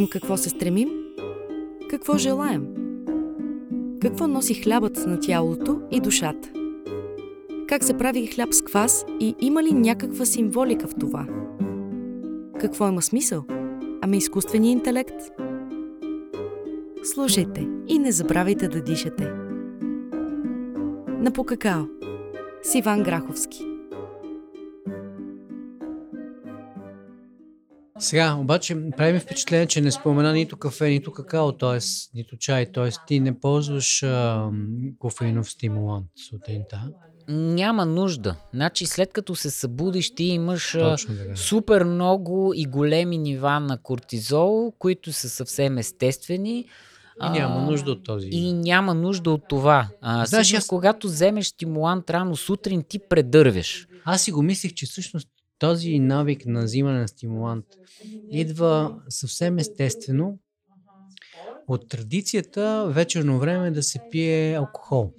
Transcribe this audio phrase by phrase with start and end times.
[0.00, 0.88] Към какво се стремим?
[1.90, 2.66] Какво желаем?
[4.02, 6.50] Какво носи хлябът на тялото и душата?
[7.68, 11.26] Как се прави хляб с квас и има ли някаква символика в това?
[12.60, 13.44] Какво има смисъл?
[14.02, 15.30] Ами изкуственият интелект?
[17.02, 19.32] Слушайте и не забравяйте да дишате.
[21.08, 21.84] На по какао
[22.62, 23.69] с Граховски.
[28.00, 31.78] Сега, обаче, прави впечатление, че не спомена нито кафе, нито какао, т.е.
[32.14, 32.90] нито чай, т.е.
[33.06, 34.48] ти не ползваш а,
[34.98, 36.82] кофеинов стимулант сутринта.
[37.28, 38.36] Няма нужда.
[38.54, 40.76] Значи след като се събудиш, ти имаш
[41.36, 46.64] супер много и големи нива на кортизол, които са съвсем естествени.
[47.22, 48.28] И няма нужда от този.
[48.28, 49.88] И няма нужда от това.
[50.00, 53.86] А, Знаеш, аз- когато вземеш стимулант рано сутрин, ти предървеш.
[54.04, 55.28] Аз си го мислех, че всъщност
[55.60, 57.64] този навик на взимане на стимулант
[58.30, 60.38] идва съвсем естествено
[61.68, 65.12] от традицията вечерно време да се пие алкохол,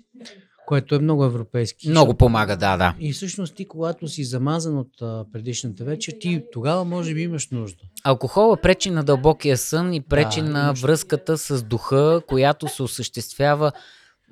[0.67, 1.89] което е много европейски.
[1.89, 2.95] Много помага, да, да.
[2.99, 4.91] И всъщност ти, когато си замазан от
[5.33, 7.83] предишната вечер, ти тогава може би имаш нужда.
[8.03, 12.83] Алкохола пречи на дълбокия сън и пречи Да, на имаш- връзката с духа, която се
[12.83, 13.71] осъществява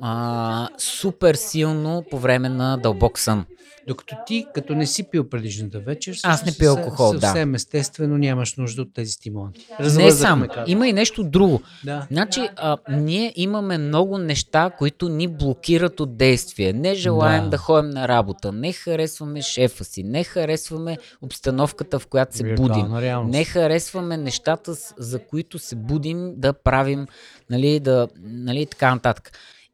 [0.02, 3.46] а, супер силно по време на дълбок сън.
[3.88, 7.20] Докато ти, като не си пил предишната вечер, Аз не пия съвсем- алкохол, да.
[7.20, 9.68] Съвсем естествено нямаш нужда от тези стимуланти.
[9.96, 11.62] Не само, има и нещо друго.
[11.86, 12.08] Да.
[12.12, 16.74] Значи, а, ние имаме много неща, които ни блокират от действие.
[16.74, 17.50] Не желаем Да.
[17.50, 22.98] да, ходим на работа, не харесваме шефа си, не харесваме обстановката, в която се будим.
[22.98, 23.32] Реалност.
[23.32, 27.08] Не харесваме нещата, за които се будим да правим,
[27.50, 29.32] нали, да, нали, така нататък.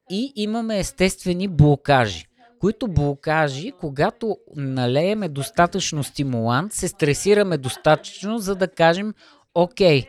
[0.09, 2.25] И имаме естествени блокажи,
[2.59, 9.13] които блокажи, когато налееме достатъчно стимулант, се стресираме достатъчно, за да кажем,
[9.55, 10.05] окей,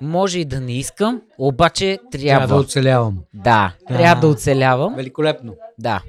[0.00, 2.28] може и да не искам, обаче трябва.
[2.38, 3.18] Трябва да оцелявам.
[3.34, 3.96] Да, Да.
[3.96, 4.94] трябва да оцелявам.
[4.94, 5.56] Великолепно.
[5.78, 6.02] Да.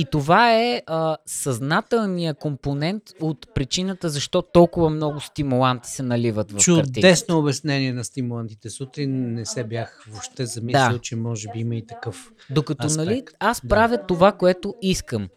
[0.00, 6.56] И това е а, съзнателният компонент от причината защо толкова много стимуланти се наливат в.
[6.56, 8.70] Чудесно обяснение на стимулантите.
[8.70, 10.98] Сутрин не се бях въобще замислил, Да.
[10.98, 12.32] че може би има и такъв.
[12.50, 13.06] Докато аспект.
[13.06, 13.68] нали, аз Да.
[13.68, 15.28] правя това, което искам.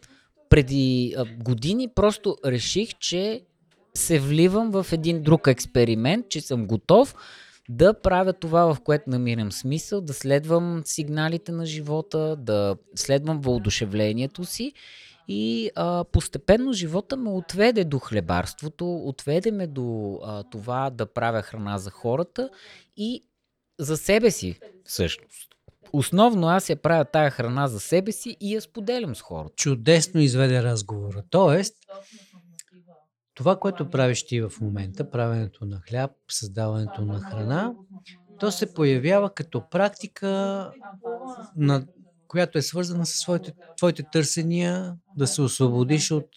[0.48, 3.40] Преди а, години просто реших, че
[3.94, 7.14] се вливам в един друг експеримент, че съм готов
[7.76, 14.44] да правя това, в което намирам смисъл, да следвам сигналите на живота, да следвам въодушевлението
[14.44, 14.72] си.
[15.28, 21.42] И а, постепенно живота ме отведе до хлебарството, отведе ме до а, това да правя
[21.42, 22.50] храна за хората
[22.96, 23.22] и
[23.78, 25.48] за себе си всъщност.
[25.92, 29.54] Основно аз я правя тая храна за себе си и я споделям с хората.
[29.56, 31.22] Чудесно изведе разговора.
[31.30, 31.74] Тоест,
[33.34, 37.72] това, което правиш ти в момента, правенето на хляб, създаването на храна,
[38.40, 40.28] то се появява като практика,
[41.56, 41.84] на,
[42.28, 46.28] която е свързана с своите, твоите търсения да се освободиш от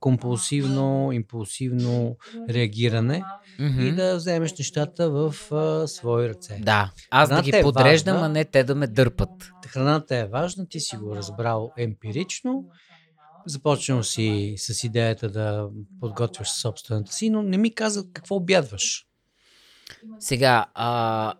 [0.00, 2.16] компулсивно, импулсивно
[2.50, 3.24] реагиране
[3.58, 6.58] и да вземеш нещата в а, свои ръце.
[6.62, 8.26] Да, аз да Храната ги е подреждам, важна.
[8.26, 9.50] а не те да ме дърпат.
[9.66, 12.64] Храната е важна, ти си го разбрал емпирично,
[13.46, 15.68] започнал си с идеята да
[16.00, 19.06] подготвяш собствената си, но не ми каза какво обядваш.
[20.18, 21.34] Сега, а,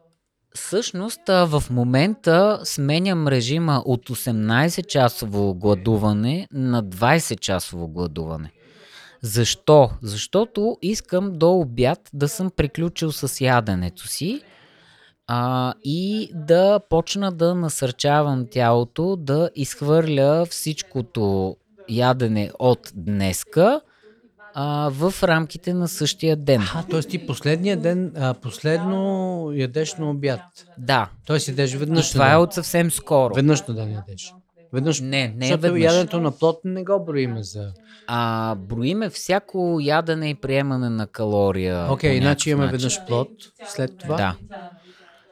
[0.55, 8.53] всъщност в момента сменям режима от 18-часово гладуване на 20-часово гладуване.
[9.23, 9.91] Защо?
[10.03, 14.41] Защото искам до обяд да съм приключил с яденето си
[15.27, 21.57] а, и да почна да насърчавам тялото да изхвърля всичкото
[21.89, 23.81] ядене от днеска
[24.55, 26.63] а, в рамките на същия ден.
[26.75, 27.01] А, т.е.
[27.01, 30.41] ти последния ден, а, последно ядеш на обяд.
[30.79, 31.39] Да, Т.е.
[31.49, 33.35] ядеш и веднъж това на е от съвсем скоро.
[33.35, 34.35] Веднъж на ден ядеш.
[34.73, 35.01] Веднъж.
[35.01, 35.83] Не, не Защото веднъж.
[35.83, 37.73] яденето на плод не го броиме за...
[38.07, 41.87] А, броиме всяко ядене и приемане на калория.
[41.93, 42.77] Окей, по иначе имаме начин.
[42.79, 43.29] веднъж плод,
[43.69, 44.17] след това.
[44.17, 44.37] Да.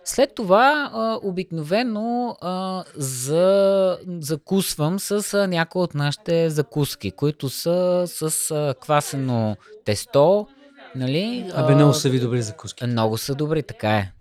[0.04, 8.04] След това а, обикновено а, за, закусвам с а, някои от нашите закуски, които са
[8.06, 10.46] с а, квасено тесто.
[10.94, 11.50] Нали?
[11.54, 12.86] Абе, много са ви добри закуски.
[12.86, 14.12] много са добри, така е.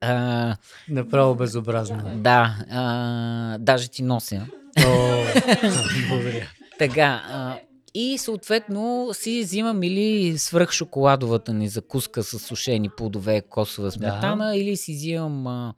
[0.00, 0.56] А,
[0.88, 2.02] Направо безобразно.
[2.14, 4.46] да, а, даже ти нося.
[4.86, 5.24] О,
[6.08, 6.46] благодаря.
[6.78, 7.58] Така, а,
[8.00, 14.76] и съответно си взимам или свръх шоколадовата ни закуска с сушени плодове, косова сметана, или
[14.76, 15.74] си взимам а,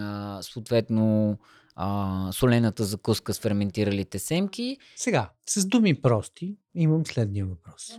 [0.00, 1.38] а, съответно
[1.74, 4.76] а, солената закуска с ферментиралите семки.
[4.96, 7.92] Сега, с думи прости, имам следния въпрос.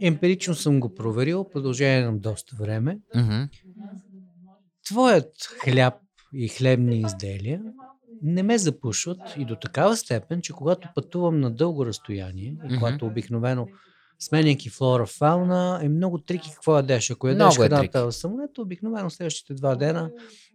[0.00, 2.98] Емпирично съм го проверил, продължение на доста време.
[3.14, 3.42] Мгм.
[4.88, 5.94] Твоят хляб
[6.34, 7.62] и хлебни изделия
[8.22, 12.74] не ме запушват и до такава степен, че когато пътувам на дълго разстояние, и Мгм.
[12.78, 13.66] когато обикновено
[14.18, 17.10] сменяйки флора, фауна, е много трики какво ядеш.
[17.10, 17.90] Ако ядеш е трики.
[17.94, 20.10] в самолета, обикновено следващите два дена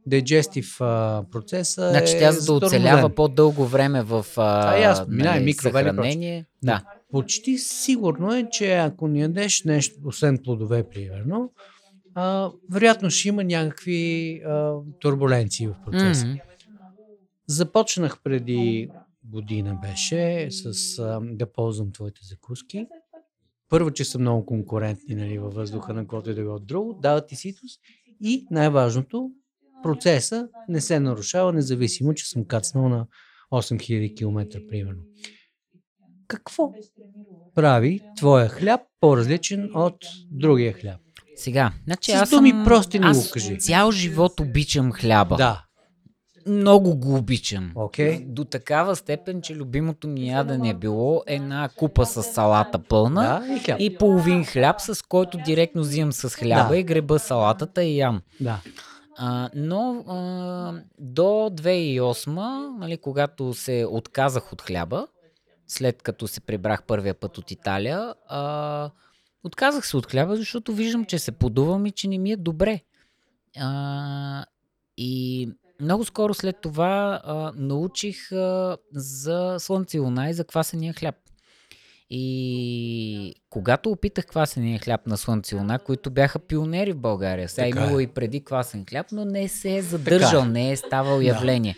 [0.08, 5.06] диджестив а, процеса Значи е тя за да оцелява по-дълго време в Това е ясно.
[5.10, 5.54] Нали, микровени и
[5.94, 6.46] съхранение.
[6.64, 6.84] Но Да.
[7.12, 11.52] Почти сигурно е, че ако не ядеш нещо, освен плодове, примерно,
[12.16, 16.26] а, вероятно ще има някакви а, турбуленции в процеса.
[16.28, 16.38] Мгм.
[17.50, 18.90] Започнах преди
[19.24, 22.88] година беше с а, да ползвам твоите закуски.
[23.70, 27.00] Първо, че са много конкурентни нали, във въздуха на който и да било от друго,
[27.02, 27.72] дават ти ситус
[28.24, 29.32] и най-важното,
[29.84, 33.08] процеса не се нарушава, независимо, че съм кацнал на
[33.52, 35.02] 8000 км, примерно.
[36.28, 36.74] Какво
[37.56, 39.98] прави твоя хляб по-различен от
[40.32, 41.00] другия хляб?
[41.36, 43.60] Сега, значи С аз думи съм, прости го аз кажи.
[43.60, 45.36] цял живот обичам хляба.
[45.36, 45.67] Да,
[46.48, 47.72] Много го обичам.
[47.76, 48.26] окей.
[48.26, 53.54] До такава степен, че любимото ми ядене е било една купа с салата пълна Да,
[53.56, 53.78] и хляб.
[53.80, 56.78] и половин хляб, с който директно взимам с хляба Да.
[56.78, 58.22] и греба салатата и ям.
[58.40, 58.60] Да.
[59.18, 60.16] А, но а,
[61.00, 62.30] до 2008,
[62.78, 65.08] нали, когато се отказах от хляба,
[65.68, 68.90] след като се прибрах първия път от Италия, а,
[69.44, 72.80] отказах се от хляба, защото виждам, че се подувам и че не ми е добре.
[73.60, 74.46] А,
[74.98, 75.50] и
[75.82, 81.16] много скоро след това а, научих а, за слънце и луна и за квасения хляб.
[82.10, 87.70] И когато опитах квасения хляб на слънце и луна, които бяха пионери в България, сега
[87.70, 88.04] Така имало е.
[88.04, 90.52] и преди квасен хляб, но не се е задържал, Така е.
[90.52, 91.24] не е ставал Да.
[91.24, 91.76] явление.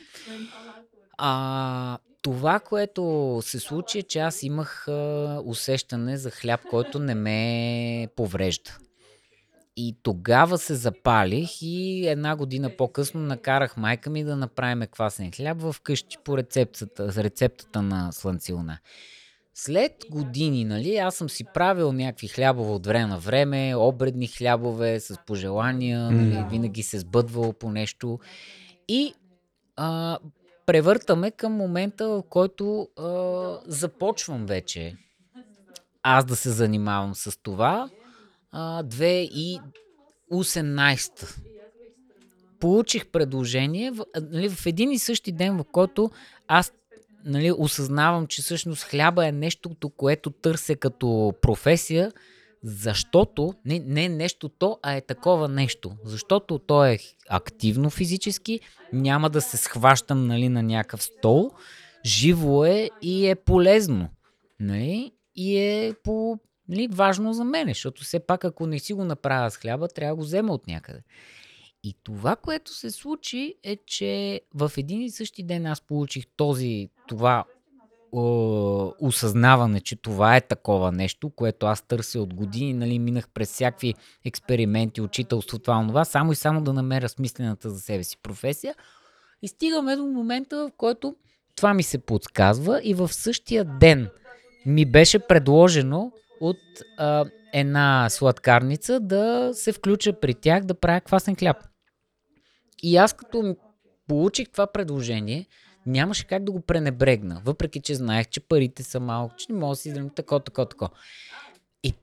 [1.17, 3.03] А, това, което
[3.43, 8.77] се случи е, че аз имах а, усещане за хляб, който не ме поврежда.
[9.81, 15.61] И тогава се запалих и една година по-късно накарах майка ми да направим квасен хляб
[15.61, 18.79] в къщи по рецептата, рецептата на слънцилна.
[19.53, 24.99] След години, нали, аз съм си правил някакви хлябове от време на време, обредни хлябове
[24.99, 28.19] с пожелания, нали, винаги се сбъдвало по нещо.
[28.87, 29.13] И
[29.75, 30.17] а,
[30.65, 34.95] превъртаме към момента, в който а, започвам вече
[36.03, 37.89] аз да се занимавам с това.
[38.51, 41.37] А, 2018
[42.59, 46.11] получих предложение в, нали, в един и същи ден, в който
[46.47, 46.73] аз
[47.25, 52.11] нали, осъзнавам, че всъщност хляба е нещото, което търся като професия,
[52.63, 55.91] защото не, не е нещо то, а е такова нещо.
[56.03, 56.99] Защото то е
[57.29, 58.59] активно физически,
[58.93, 61.51] няма да се схващам нали, на някакъв стол,
[62.05, 64.09] живо е и е полезно.
[64.59, 65.11] Нали?
[65.35, 66.39] И е по,
[66.69, 70.11] нали, важно за мен, защото все пак ако не си го направя с хляба, трябва
[70.11, 70.99] да го взема от някъде.
[71.83, 76.89] И това, което се случи е, че в един и същи ден аз получих този,
[77.07, 77.45] това
[79.01, 83.93] осъзнаване, че това е такова нещо, което аз търся от години, нали, минах през всякакви
[84.25, 88.75] експерименти, учителство, това, това, само и само да намеря смислената за себе си професия.
[89.41, 91.15] И стигаме до момента, в който
[91.55, 94.09] това ми се подсказва и в същия ден
[94.65, 96.57] ми беше предложено от
[96.97, 101.57] а, една сладкарница да се включа при тях да правя квасен хляб.
[102.83, 103.55] И аз като
[104.07, 105.45] получих това предложение,
[105.85, 109.71] нямаше как да го пренебрегна, въпреки че знаех, че парите са малко, че не мога
[109.71, 110.89] да си издам тако, тако, тако.
[111.83, 111.93] И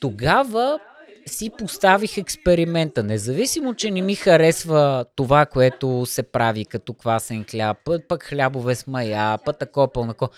[0.00, 0.78] тогава
[1.26, 3.02] си поставих експеримента.
[3.02, 7.78] Независимо, че не ми харесва това, което се прави като квасен хляб,
[8.08, 10.28] пък, хлябове с мая, пък тако, пълнако.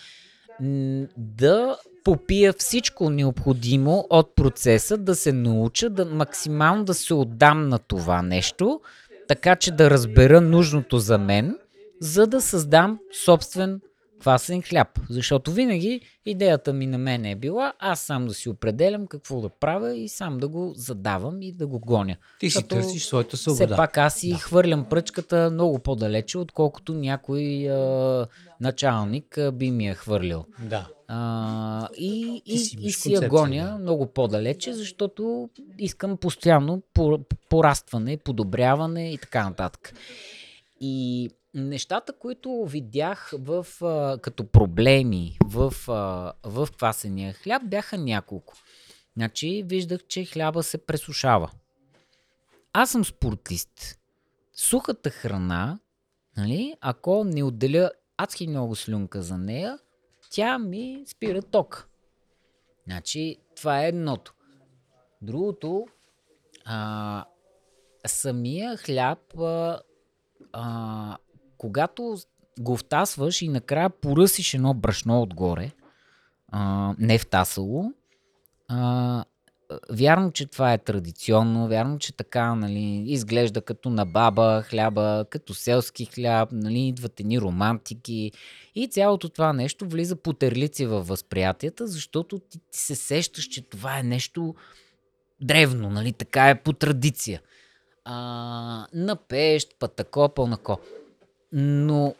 [1.17, 1.78] Да
[2.09, 8.23] попия всичко необходимо от процеса, да се науча, да максимално да се отдам на това
[8.23, 8.81] нещо,
[9.29, 11.59] така че да разбера нужното за мен,
[12.00, 13.81] за да създам собствен
[14.21, 14.89] квасен хляб.
[15.11, 19.49] Защото винаги идеята ми на мен е била аз сам да си определям какво да
[19.49, 22.17] правя и сам да го задавам и да го гоня.
[22.41, 23.77] Ти си търсиш своята Все свобода.
[23.77, 24.37] пак аз си Да.
[24.39, 28.27] хвърлям пръчката много по-далече, отколкото някой а,
[28.61, 30.45] началник а, би ми я хвърлил.
[30.63, 30.89] Да.
[31.09, 33.79] А, и, и, си и си я гоня да.
[33.79, 35.49] много по-далече, защото
[35.79, 39.93] искам постоянно по- порастване, подобряване и така нататък.
[40.81, 48.55] И нещата, които видях в, а, като проблеми в, а, в квасения хляб, бяха няколко.
[49.17, 51.50] Значи, виждах, че хляба се пресушава.
[52.73, 53.99] Аз съм спортист.
[54.53, 55.79] Сухата храна,
[56.37, 59.79] нали, ако не отделя адски много слюнка за нея,
[60.31, 61.88] тя ми спира ток.
[62.87, 64.35] Значи, това е едното.
[65.23, 65.87] Другото,
[66.65, 67.25] а,
[68.07, 69.81] самия хляб, а,
[70.53, 71.17] а,
[71.59, 72.17] когато
[72.61, 75.71] го втасваш и накрая поръсиш едно брашно отгоре,
[76.49, 77.93] а, не втасало,
[78.69, 79.25] а,
[79.91, 85.55] вярно, че това е традиционно, вярно, че така нали, изглежда като на баба хляба, като
[85.55, 88.33] селски хляб, нали, идват едни романтики
[88.75, 93.69] и цялото това нещо влиза по терлици във възприятията, защото ти, ти се сещаш, че
[93.69, 94.55] това е нещо
[95.41, 97.41] древно, нали, така е по традиция.
[98.05, 100.79] А, на пещ, патако, пълнако.
[101.52, 102.14] Но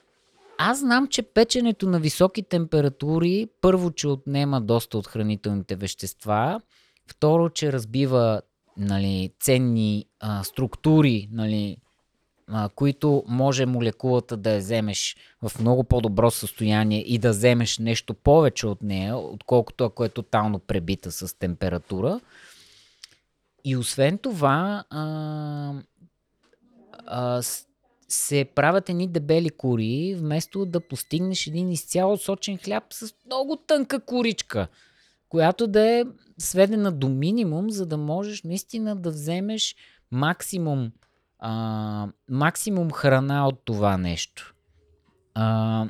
[0.59, 6.61] аз знам, че печенето на високи температури, първо, че отнема доста от хранителните вещества,
[7.07, 8.43] второ, че разбива
[8.77, 11.77] нали, ценни а, структури, нали,
[12.49, 18.15] а, които може молекулата да я вземеш в много по-добро състояние и да вземеш нещо
[18.15, 22.21] повече от нея, отколкото ако е тотално пребита с температура.
[23.65, 25.73] И освен това, а,
[27.07, 27.43] а,
[28.09, 34.01] се правят едни дебели кори, вместо да постигнеш един изцяло сочен хляб с много тънка
[34.01, 34.69] коричка,
[35.29, 36.05] която да е
[36.39, 39.77] сведена до минимум, за да можеш наистина да вземеш
[40.11, 40.93] максимум,
[41.39, 44.55] а, максимум храна от това нещо.
[45.35, 45.89] А,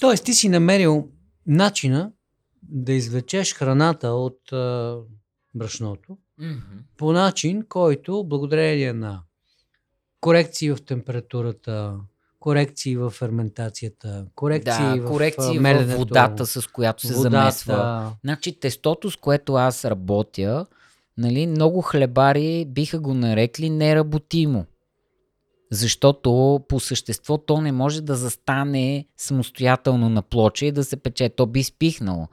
[0.00, 1.08] Тоест, ти си намерил
[1.46, 2.12] начина
[2.62, 4.98] да извлечеш храната от а,
[5.54, 6.18] брашното
[6.96, 9.22] по начин, който благодарение на
[10.22, 11.94] корекции в температурата,
[12.40, 17.30] корекции в ферментацията, корекции да, в корекции в меленето, водата, с която се водата.
[17.30, 18.12] замесва.
[18.24, 20.66] Значи тестото, с което аз работя,
[21.18, 24.64] нали, много хлебари биха го нарекли неработимо.
[25.70, 31.28] Защото по същество то не може да застане самостоятелно на плоча и да се пече.
[31.28, 32.28] То би спихнало.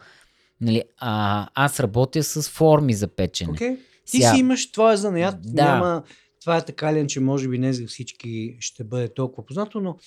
[0.62, 3.54] Нали, а, аз работя с форми за печене.
[3.54, 3.78] Okay.
[4.06, 5.36] Ти Сега- си имаш твоя занаят.
[5.42, 5.64] Да.
[5.64, 6.04] Няма,
[6.42, 9.98] това е така ли, че може би не за всички ще бъде толкова познато, но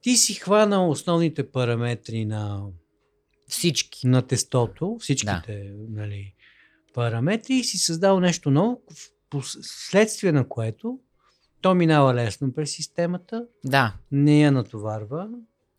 [0.00, 2.62] ти си хванал основните параметри на,
[3.48, 4.06] Всички.
[4.06, 6.34] на тестото, всичките нали,
[6.94, 10.98] параметри и си създал нещо ново, в последствие на което
[11.60, 13.94] то минава лесно през системата, Да.
[14.12, 15.28] не я натоварва.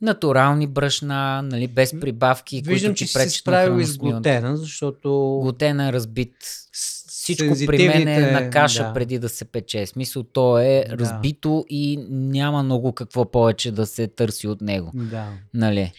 [0.01, 5.94] Натурални брашна, нали, без прибавки, Виждам, които че си се справил с глутена, защото Глутена
[5.94, 6.36] разбит.
[7.25, 8.94] Всичко при мен е на каша да.
[8.94, 9.86] преди да се пече.
[9.86, 10.98] Смисъл, то е Да.
[10.98, 14.91] разбито и няма много какво повече да се търси от него.
[14.94, 15.27] Да.
[15.53, 15.91] Нали?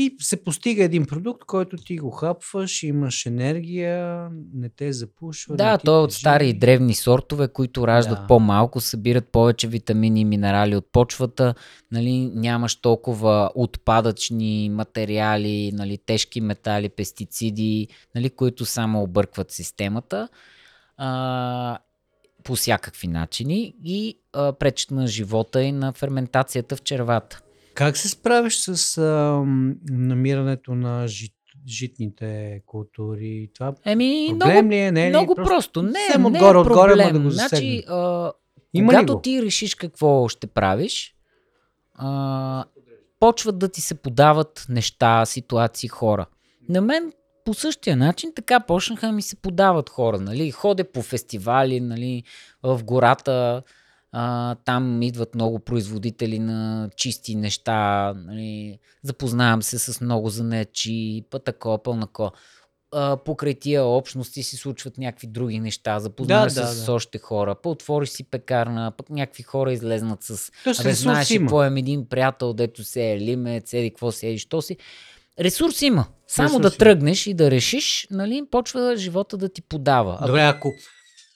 [0.00, 5.56] И се постига един продукт, който ти го хапваш, имаш енергия, не те запушва.
[5.56, 8.26] Да, то е от стари и древни сортове, които раждат Да.
[8.26, 11.54] по-малко, събират повече витамини и минерали от почвата,
[11.92, 20.28] нали, нямаш толкова отпадъчни материали, нали, тежки метали, пестициди, нали, които само объркват системата
[20.98, 21.78] а,
[22.44, 27.40] по всякакви начини и а, пречат на живота и на ферментацията в червата.
[27.74, 29.02] Как се справиш с а,
[29.90, 31.32] намирането на жит,
[31.68, 33.50] житните култури?
[33.54, 34.92] Това Еми, проблем много, ли е?
[34.92, 35.10] Не е ли?
[35.10, 35.82] много просто.
[35.82, 37.82] Не, не отгоре, е отгоре, ма да го значи, засегнем.
[37.88, 38.32] а,
[38.74, 41.14] Има когато ти решиш какво ще правиш,
[41.94, 42.64] а,
[43.20, 46.26] почват да ти се подават неща, ситуации, хора.
[46.68, 47.12] На мен
[47.48, 50.20] по същия начин така почнаха ми се подават хора.
[50.20, 50.50] Нали?
[50.50, 52.22] Ходя по фестивали, нали,
[52.62, 53.62] в гората,
[54.12, 61.78] а, там идват много производители на чисти неща, нали, запознавам се с много занечи, пътако,
[61.84, 62.30] пълнако.
[62.92, 67.18] А, покрай тия общности си случват някакви други неща, запознаваш Да, се да, с още
[67.18, 72.84] хора, по-отвориш си пекарна, пък някакви хора излезнат с Абе, знаеш поем един приятел, дето
[72.84, 74.76] се е лимец, еди какво си, еди що си.
[75.40, 76.06] Ресурс има.
[76.26, 76.76] Само Ресурс да има.
[76.78, 80.18] тръгнеш и да решиш, нали, почва живота да ти подава.
[80.26, 80.72] Добре, ако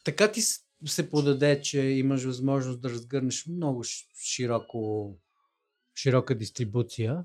[0.04, 0.40] така ти
[0.86, 3.84] се подаде, че имаш възможност да разгърнеш много
[4.24, 5.10] широко,
[5.96, 7.16] широка дистрибуция,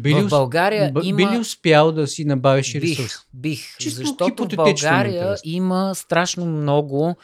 [0.00, 1.16] Би ли, в България б- има...
[1.16, 3.12] би ли успял да си набавиш бих, ресурс?
[3.34, 5.36] бих, Чисто защото в ме България интересува.
[5.44, 7.16] има страшно много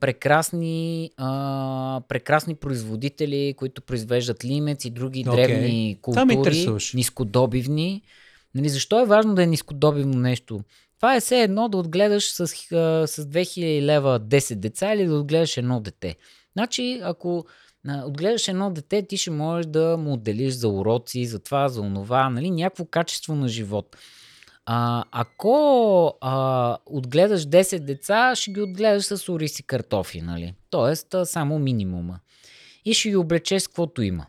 [0.00, 5.46] прекрасни, а, прекрасни производители, които произвеждат лимец и други Окей.
[5.46, 8.02] древни култури, нискодобивни.
[8.54, 10.60] Нали, защо е важно да е нискодобивно нещо?
[10.96, 12.46] Това е все едно да отгледаш с, а,
[13.06, 16.16] с 2000 лева 10 деца или да отгледаш едно дете.
[16.52, 17.46] Значи, ако
[17.88, 22.30] отгледаш едно дете, ти ще можеш да му отделиш за уроци, за това, за онова,
[22.30, 23.96] нали, някакво качество на живот.
[24.66, 30.54] А, ако а, отгледаш 10 деца, ще ги отгледаш с ориз и картофи, нали?
[30.70, 32.20] Тоест, само минимума.
[32.84, 34.26] И ще ги облечеш с каквото има.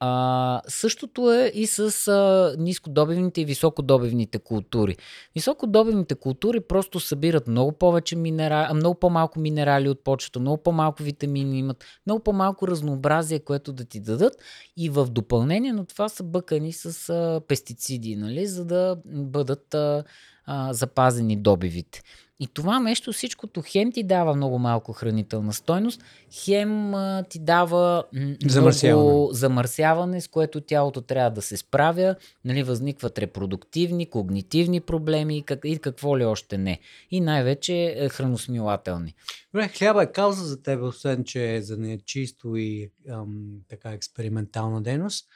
[0.00, 4.96] А, същото е и с а, нискодобивните и високодобивните култури.
[5.34, 11.58] Високодобивните култури просто събират много повече минерали, много по-малко минерали от почвата, много по-малко витамини
[11.58, 14.32] имат, много по-малко разнообразие, което да ти дадат
[14.76, 20.04] и в допълнение на това са бъкани с а, пестициди, нали, за да бъдат а,
[20.46, 22.02] а, запазени добивите.
[22.40, 26.04] И това нещо всичкото хем ти дава много малко хранителна стойност,
[26.44, 29.02] хем а, ти дава м, Замърсяване.
[29.02, 35.42] много замърсяване, с което тялото трябва да се справя, нали, възникват репродуктивни, когнитивни проблеми и,
[35.42, 36.80] как, и какво ли още не.
[37.10, 39.14] И най-вече е, храносмилателни.
[39.54, 44.82] Добре, хляба е кауза за теб, освен че е за нечисто и ам, така експериментална
[44.82, 45.28] дейност.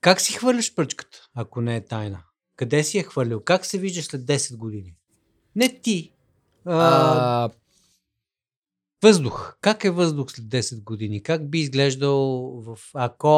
[0.00, 2.22] Как си хвърляш пръчката, ако не е тайна?
[2.56, 3.40] Къде си я хвърлил?
[3.40, 4.94] Как се виждаш след 10 години?
[5.56, 6.12] Не ти.
[6.64, 7.50] А, А,
[9.02, 9.56] въздух.
[9.60, 11.22] Как е въздух след 10 години?
[11.22, 12.20] Как би изглеждал
[12.60, 12.78] в...
[12.94, 13.28] Ако,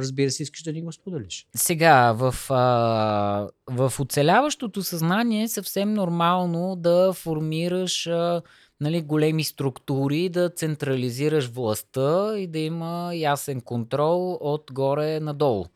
[0.00, 1.46] разбира се, искаш да ни го споделиш.
[1.56, 8.42] Сега, в, а, в оцеляващото съзнание е съвсем нормално да формираш а,
[8.80, 15.66] нали, големи структури, да централизираш властта и да има ясен контрол отгоре надолу.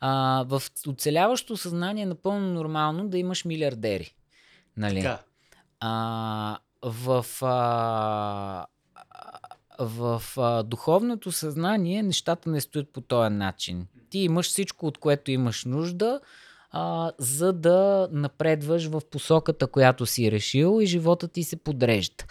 [0.00, 4.14] А, в оцеляващото съзнание е напълно нормално да имаш милиардери.
[4.76, 5.08] Нали?
[5.80, 8.66] А, в, а,
[9.78, 13.86] в а, духовното съзнание нещата не стоят по този начин.
[14.10, 16.20] Ти имаш всичко, от което имаш нужда,
[16.70, 22.24] а, за да напредваш в посоката, която си решил и живота ти се подрежда.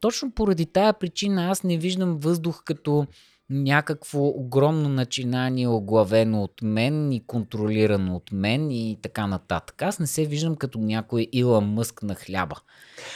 [0.00, 3.06] Точно поради тая причина аз не виждам въздух като
[3.50, 9.82] някакво огромно начинание, оглавено от мен и контролирано от мен и така нататък.
[9.82, 12.56] Аз не се виждам като някой Илон Мъск на хляба.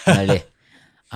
[0.06, 0.44] Нали?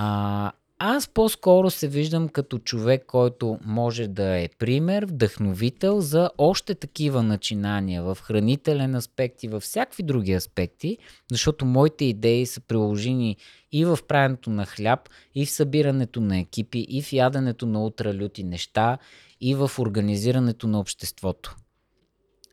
[0.01, 6.75] А, аз по-скоро се виждам като човек, който може да е пример, вдъхновител за още
[6.75, 10.97] такива начинания в хранителен аспект и във всякакви други аспекти,
[11.31, 13.37] защото моите идеи са приложени
[13.71, 18.43] и в правенето на хляб, и в събирането на екипи, и в яденето на ултралюти
[18.43, 18.97] неща,
[19.41, 21.55] и в организирането на обществото.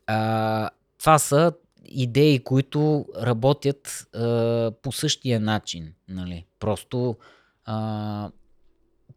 [0.07, 1.53] А, това са
[1.85, 5.93] идеи, които работят а, по същия начин.
[6.09, 6.47] Нали?
[6.59, 7.17] Просто
[7.67, 8.31] а,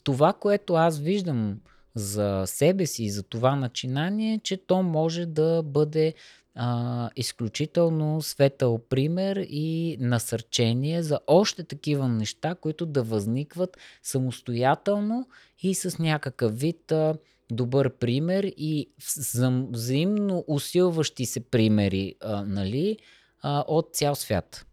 [0.03, 1.59] това, което аз виждам
[1.95, 6.13] за себе си и за това начинание, че то може да бъде
[6.55, 15.27] а, изключително светъл пример и насърчение за още такива неща, които да възникват самостоятелно
[15.59, 17.15] и с някакъв вид а,
[17.51, 22.97] добър пример и вза- взаимно усилващи се примери а, нали,
[23.41, 24.65] а, от цял свят.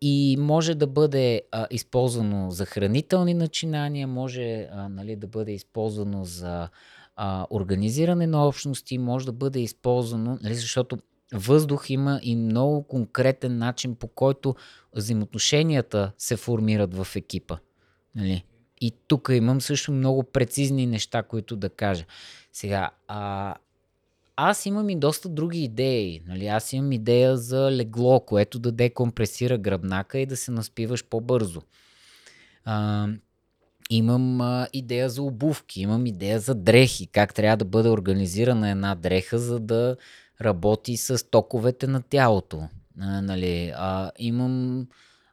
[0.00, 6.24] И може да бъде а, използвано за хранителни начинания, може а, нали, да бъде използвано
[6.24, 6.68] за
[7.16, 10.98] а, организиране на общности, може да бъде използвано, нали, защото
[11.32, 14.54] въздух има и много конкретен начин, по който
[14.96, 17.56] взаимоотношенията се формират в екипа.
[18.14, 18.44] Нали?
[18.80, 22.04] И тук имам също много прецизни неща, които да кажа.
[22.52, 23.54] Сега, а,
[24.42, 26.22] аз имам и доста други идеи.
[26.26, 26.46] Нали?
[26.46, 31.62] Аз имам идея за легло, което да декомпресира гръбнака и да се наспиваш по-бързо.
[32.64, 33.08] А,
[33.90, 38.94] имам а, идея за обувки, имам идея за дрехи, как трябва да бъде организирана една
[38.94, 39.96] дреха, за да
[40.40, 42.68] работи с токовете на тялото.
[43.00, 43.72] А, нали?
[43.76, 44.86] а, имам,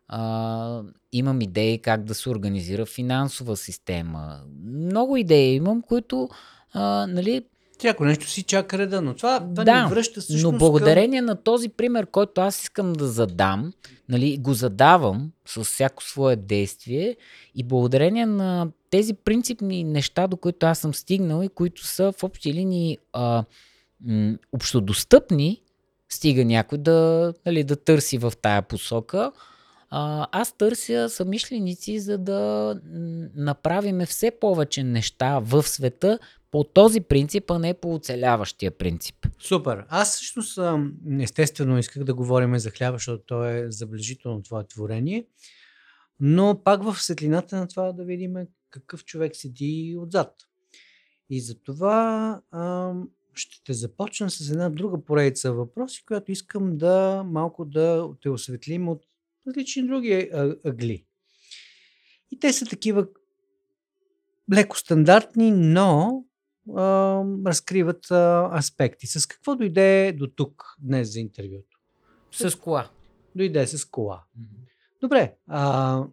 [0.08, 4.40] а, имам идеи как да се организира финансова система.
[4.64, 6.30] Много идеи имам, които
[6.74, 7.44] а, нали,
[7.80, 11.22] Всяко нещо си чака реда, но това, това Да, ни връща всъщност но към- благодарение
[11.22, 13.74] на този пример, който аз искам да задам,
[14.10, 17.16] нали, го задавам с всяко свое действие
[17.56, 22.24] и благодарение на тези принципни неща, до които аз съм стигнал и които са в
[22.24, 23.44] общи линии а,
[24.06, 25.62] м, общодостъпни,
[26.10, 29.32] стига някой да, нали, да търси в тая посока.
[29.90, 32.76] А, аз търся самишленици, за да
[33.36, 36.20] направиме все повече неща в света
[36.52, 39.28] по този принцип, а не по оцеляващия принцип.
[39.40, 39.86] Супер.
[39.90, 45.28] Аз също съм, естествено, исках да говорим за хляба, защото то е забележително твое творение.
[46.20, 48.34] Но пак в светлината на това да видим
[48.70, 50.36] какъв човек седи отзад.
[51.30, 52.42] И за това
[53.34, 58.90] ще те започна с една друга поредица въпроси, която искам да малко да те осветлим
[58.90, 59.04] от
[59.48, 60.30] различни други
[60.66, 61.06] ъгли.
[62.32, 63.08] И те са такива
[64.54, 66.24] леко стандартни, но
[66.76, 69.08] а, разкриват а, аспекти.
[69.08, 71.78] С какво дойде до тук днес за интервюто?
[72.32, 72.90] С кола.
[73.36, 74.24] Дойде с кола.
[74.40, 74.68] Mm-hmm.
[75.02, 76.04] Добре, а,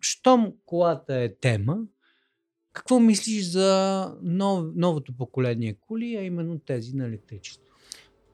[0.00, 1.78] щом колата е тема,
[2.72, 7.74] какво мислиш за нов, новото поколение коли, а именно тези на електричество?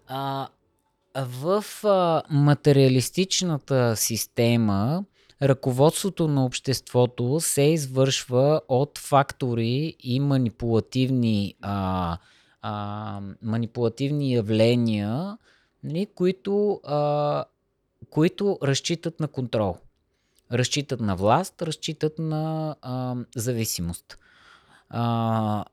[0.07, 0.49] А,
[1.27, 5.05] в а, материалистичната система
[5.45, 12.19] ръководството на обществото се извършва от фактори и манипулативни, а,
[12.63, 15.39] а, манипулативни явления,
[15.85, 17.45] нали, които, а,
[18.11, 19.77] които разчитат на контрол.
[20.53, 24.19] Разчитат на власт, разчитат на а, зависимост.
[24.89, 25.65] А,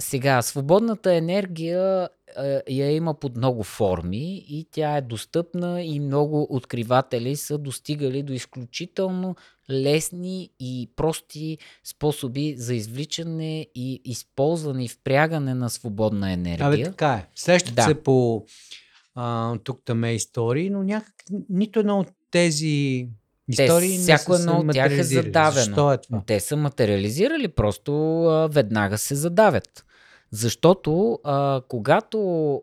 [0.00, 6.46] сега, свободната енергия а, я има под много форми и тя е достъпна и много
[6.50, 9.36] откриватели са достигали до изключително
[9.70, 16.66] лесни и прости способи за извличане и използване и впрягане на свободна енергия.
[16.66, 17.26] Абе, така е.
[17.34, 17.82] Срещат да.
[17.82, 18.44] се по
[19.14, 21.14] а, тук там е истории, но някак
[21.48, 23.08] нито едно от тези
[23.48, 25.64] Истории Те, всяко едно от тях е задавено.
[25.64, 26.22] Защо е това?
[26.26, 29.84] Те са материализирали, просто а, веднага се задавят.
[30.32, 32.18] Защото а, когато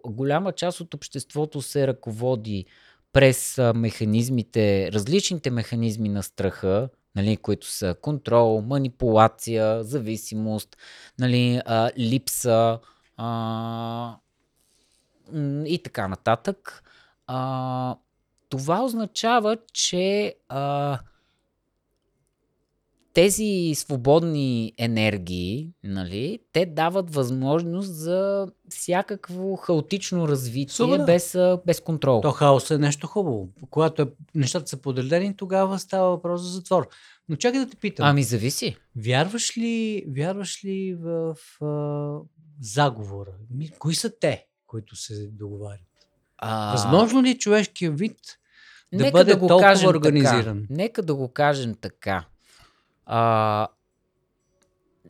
[0.07, 2.65] голяма част от обществото се ръководи
[3.13, 10.77] през механизмите, различните механизми на страха, нали, които са контрол, манипулация, зависимост,
[11.19, 12.79] нали, а, липса
[13.17, 14.15] а,
[15.65, 16.83] и така нататък,
[17.27, 17.95] а,
[18.49, 20.99] това означава, че а,
[23.17, 31.05] тези свободни енергии, нали, те дават възможност за всякакво хаотично развитие да.
[31.05, 32.21] без, без контрол.
[32.21, 33.49] То хаос е нещо хубаво.
[33.69, 36.87] Когато е, нещата са подредени, тогава става въпрос за затвор.
[37.29, 38.07] Но чакай да те питам.
[38.07, 38.77] Ами зависи.
[38.95, 42.19] Вярваш ли, вярваш ли в а,
[42.61, 43.31] заговора?
[43.79, 45.81] Кои са те, които се договарят?
[46.37, 46.71] А...
[46.71, 48.19] Възможно ли е човешкия вид
[48.93, 50.61] да Нека бъде да го толкова кажем организиран?
[50.61, 50.73] Така.
[50.73, 52.25] Нека да го кажем така.
[53.09, 53.67] А,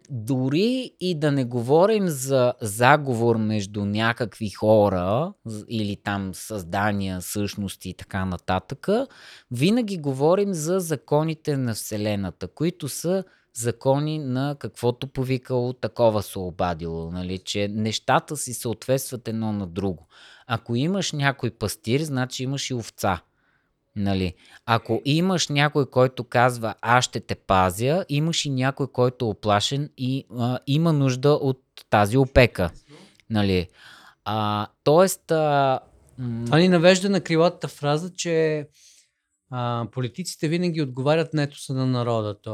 [0.10, 5.34] дори и да не говорим за заговор между някакви хора
[5.70, 8.88] или там създания, същности и така нататък,
[9.52, 17.12] винаги говорим за законите на Вселената, които са закони на каквото повикало, такова се обадило,
[17.12, 17.38] нали?
[17.38, 20.08] че нещата си съответстват едно на друго.
[20.48, 23.22] Ако имаш някой пастир, значи имаш и овца.
[23.98, 24.34] Нали?
[24.66, 29.90] Ако имаш някой, който казва аз ще те пазя, имаш и някой, който е оплашен
[29.98, 32.70] и а, има нужда от тази опека.
[33.30, 33.68] Нали?
[34.26, 35.32] А, тоест...
[35.32, 35.80] А,
[36.18, 38.68] м- Това ни навежда на крилата фраза, че
[39.52, 42.36] а, политиците винаги отговарят на етоса на народа.
[42.46, 42.50] А,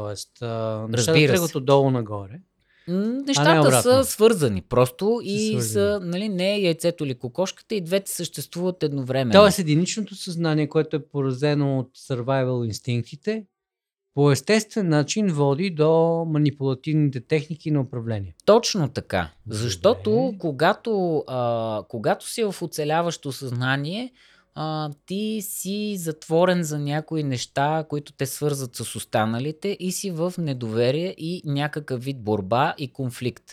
[0.88, 2.40] нещата тръгват отдолу нагоре.
[2.88, 5.62] Нещата са свързани просто и свързани.
[5.62, 9.32] са, нали, не е яйцето или кокошката и двете съществуват едновременно.
[9.32, 13.44] Тоест единичното съзнание, което е поразено от survival инстинктите,
[14.14, 18.34] по естествен начин води до манипулативните техники на управление.
[18.44, 19.30] Точно така.
[19.48, 24.12] Защото когато, а, когато си в оцеляващо съзнание,
[24.54, 30.34] а, ти си затворен за някои неща, които те свързат с останалите и си в
[30.38, 33.44] недоверие и някакъв вид борба и конфликт.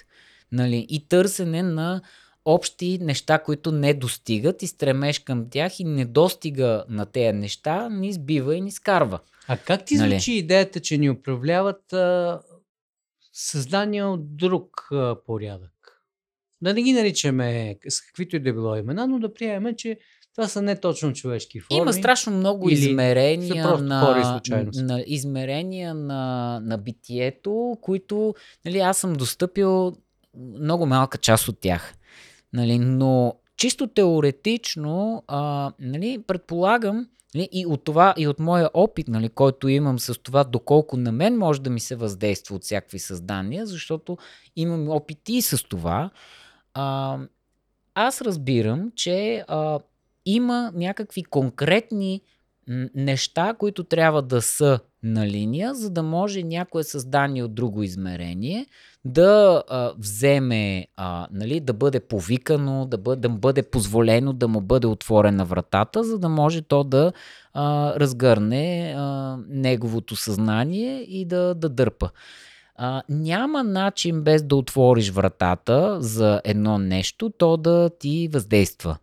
[0.51, 0.85] Нали?
[0.89, 2.01] И търсене на
[2.45, 8.13] общи неща, които не достигат и стремеш към тях и недостига на тези неща ни
[8.13, 9.19] сбива и ни скарва.
[9.47, 10.09] А как ти нали?
[10.09, 12.39] звучи идеята, че ни управляват а,
[13.33, 15.71] създания от друг а, порядък?
[16.61, 19.99] Да не ги наричаме с каквито и да било имена, но да приемем, че
[20.35, 21.81] това са не точно човешки форми.
[21.81, 24.41] Има страшно много измерения на,
[24.73, 29.93] на, измерения на, на битието, които нали, аз съм достъпил
[30.37, 31.95] много малка част от тях.
[32.53, 39.07] Нали, но чисто теоретично, а, нали, предполагам, нали, и от това, и от моя опит,
[39.07, 42.99] нали, който имам с това, доколко на мен може да ми се въздейства от всякакви
[42.99, 44.17] създания, защото
[44.55, 46.09] имам опити и с това,
[46.73, 47.17] а,
[47.95, 49.79] аз разбирам, че а,
[50.25, 52.21] има някакви конкретни
[52.95, 58.65] неща, които трябва да са на линия, за да може някое създание от друго измерение
[59.05, 64.61] да а, вземе, а, нали, да бъде повикано, да бъде, да бъде позволено да му
[64.61, 67.13] бъде отворена вратата, за да може то да
[67.53, 72.09] а, разгърне а, неговото съзнание и да, да дърпа.
[72.75, 78.97] А, няма начин без да отвориш вратата за едно нещо, то да ти въздейства.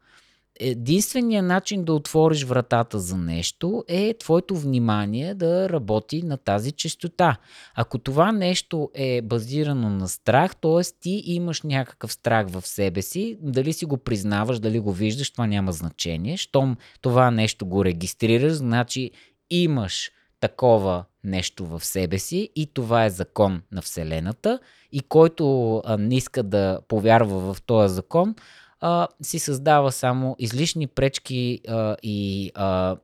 [0.60, 7.36] Единственият начин да отвориш вратата за нещо е твоето внимание да работи на тази частота.
[7.74, 11.00] Ако това нещо е базирано на страх, т.е.
[11.00, 15.46] ти имаш някакъв страх в себе си, дали си го признаваш, дали го виждаш, това
[15.46, 16.36] няма значение.
[16.36, 19.10] Щом това нещо го регистрираш, значи
[19.50, 24.58] имаш такова нещо в себе си и това е закон на Вселената
[24.92, 28.34] и който не иска да повярва в този закон,
[28.80, 32.96] а, си създава само излишни пречки а, и а,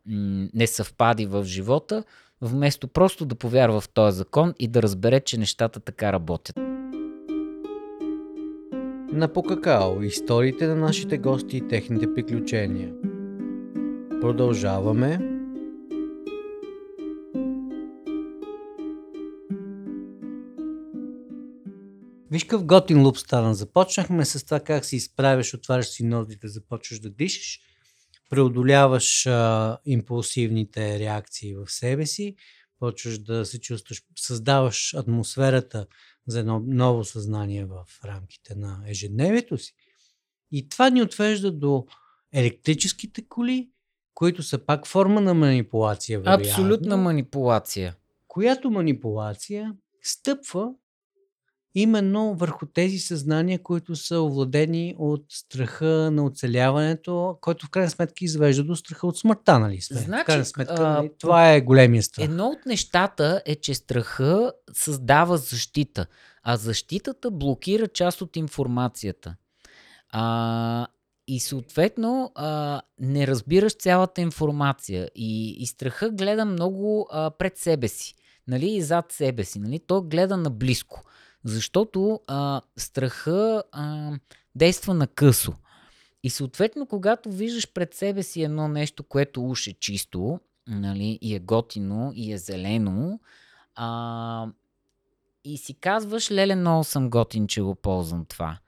[0.54, 2.04] несъвпади в живота,
[2.40, 6.56] вместо просто да повярва в този закон и да разбере, че нещата така работят.
[9.12, 12.92] На Покакао историите на нашите гости и техните приключения.
[14.20, 15.34] Продължаваме.
[22.35, 23.55] Виж какъв готин луп стана.
[23.55, 27.61] Започнахме с това как се изправяш, отваряш си нозите, започваш да дишаш,
[28.31, 32.37] преодоляваш а, импулсивните реакции в себе си,
[32.79, 35.87] почваш да се чувстваш, създаваш атмосферата
[36.27, 39.75] за едно ново съзнание в рамките на ежедневието си.
[40.53, 41.87] И това ни отвежда до
[42.33, 43.70] електрическите коли,
[44.14, 46.20] които са пак форма на манипулация.
[46.20, 47.97] Вероятно, Абсолютна манипулация.
[48.29, 50.70] която манипулация стъпва
[51.74, 58.24] именно върху тези съзнания, които са овладени от страха на оцеляването, който в крайна сметка
[58.24, 59.80] извежда до страха от смъртта, нали?
[59.80, 60.00] Сме?
[60.00, 62.24] в Значи, крайна сметка, а, нали, това е големия страх.
[62.24, 66.06] Едно от нещата е, че страха създава защита,
[66.42, 69.37] а защитата блокира част от информацията.
[70.10, 70.87] А,
[71.26, 75.08] и съответно а, не разбираш цялата информация.
[75.14, 78.14] И, и страха гледа много а, пред себе си,
[78.48, 79.58] нали, и зад себе си.
[79.58, 79.80] Нали?
[79.87, 81.02] Той гледа наблизко.
[81.44, 84.12] Защото а, страха а,
[84.54, 85.52] действа на късо.
[86.22, 91.35] И съответно, когато виждаш пред себе си едно нещо, което уж е чисто, нали, и
[91.35, 93.20] е готино, и е зелено,
[93.74, 94.46] а,
[95.44, 98.59] и си казваш, леле, много съм готин, че го ползвам това.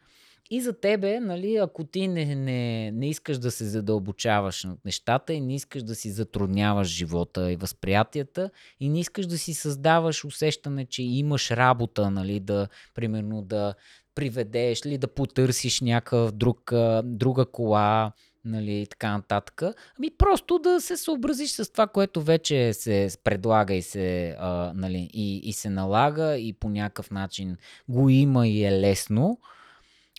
[0.51, 5.33] И за тебе, нали, ако ти не, не, не искаш да се задълбочаваш над нещата
[5.33, 10.25] и не искаш да си затрудняваш живота и възприятията и не искаш да си създаваш
[10.25, 13.75] усещане, че имаш работа, нали, да, примерно да
[14.15, 16.73] приведеш или да потърсиш някакъв друг,
[17.05, 18.13] друга кола,
[18.45, 19.63] нали, и така нататък.
[19.99, 25.11] Ами просто да се съобразиш с това, което вече се предлага и се, а, нали,
[25.13, 27.57] и, и се налага и по някакъв начин
[27.89, 29.39] го има и е лесно.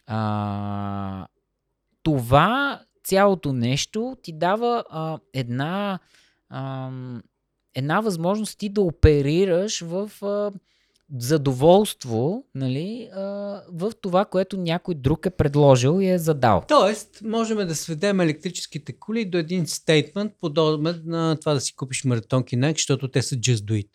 [0.07, 1.27] А,
[2.03, 5.99] това цялото нещо ти дава а, една,
[6.49, 6.91] а,
[7.75, 10.51] една възможност ти да оперираш в а,
[11.17, 13.21] задоволство нали, а,
[13.71, 16.63] в това, което някой друг е предложил и е задал.
[16.67, 22.03] Тоест, можем да сведем електрическите коли до един стейтмент, подобен на това да си купиш
[22.03, 23.89] маратонки Nike, защото те са just do it.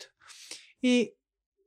[0.83, 1.13] И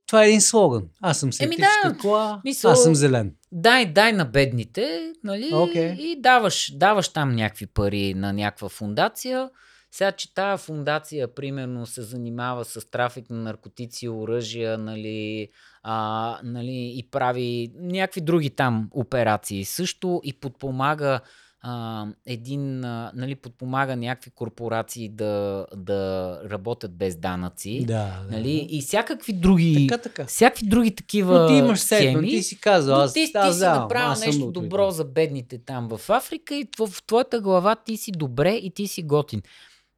[0.08, 0.84] това е един слоган.
[1.02, 3.36] Аз съм с Еми електрическа да, кола, мисъл- аз съм зелен.
[3.52, 5.50] Дай, дай на бедните, нали?
[5.54, 5.92] Окей.
[5.92, 9.50] И даваш, даваш там някакви пари на някаква фундация.
[9.92, 15.50] Сега, че тая фундация, примерно, се занимава с трафик на наркотици, оръжия, нали,
[15.84, 19.66] а, нали, и прави някакви други там операции.
[19.66, 21.20] Също и подпомага
[21.68, 27.86] а, един, а, нали, подпомага някакви корпорации да, да работят без данъци.
[27.86, 28.38] Да, да.
[28.38, 30.26] Нали, и всякакви други, Така, така.
[30.26, 32.30] всякакви други такива Но ти имаш схеми.
[32.30, 35.58] ти си казал, аз, ти, ти аз си давам, направил аз нещо добро за бедните
[35.58, 39.42] там в Африка и в, в твоята глава ти си добре и ти си готин.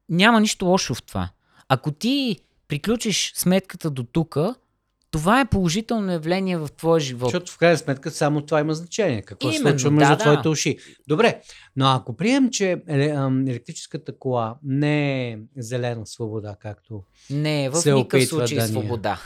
[0.08, 1.28] Няма нищо лошо в това.
[1.68, 2.36] Ако ти
[2.68, 4.38] приключиш сметката до тук,
[5.10, 7.30] това е положително явление в твоя живот.
[7.30, 9.22] Защото в крайна сметка само това има значение.
[9.22, 10.22] Какво се случва между да, да.
[10.22, 10.78] твоите уши.
[11.08, 11.40] Добре,
[11.76, 18.24] но ако прием, че електрическата кола не е зелена свобода, както Не, в се никакъв
[18.24, 19.20] случай да свобода.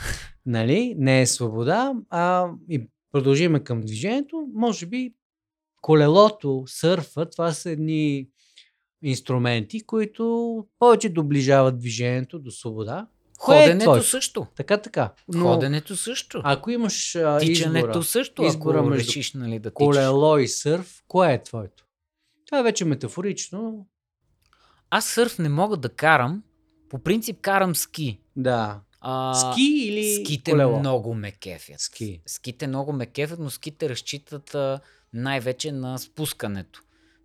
[0.45, 5.13] нали, не е свобода, а и продължиме към движението, може би
[5.81, 8.27] колелото, сърфа, това са едни
[9.03, 13.07] инструменти, които повече доближават движението до свобода.
[13.43, 14.07] Е Ходенето твоето?
[14.07, 14.47] също.
[14.55, 15.13] Така, така.
[15.27, 16.41] Но Ходенето също.
[16.43, 19.73] ако имаш а, Тичането избора, също, избора ако между решиш нали, да тичаш.
[19.75, 21.85] колело и сърф, кое е твоето?
[22.45, 23.87] Това е вече метафорично.
[24.89, 26.43] Аз сърф не мога да карам
[26.89, 28.19] По принцип карам ски.
[28.35, 28.79] Да.
[29.01, 30.79] А, Ски или Ските колело?
[30.79, 31.79] много ме кефят.
[31.79, 32.21] Ски.
[32.25, 34.79] Ските много ме кефят, но ските разчитат а,
[35.13, 36.81] най-вече на спускането.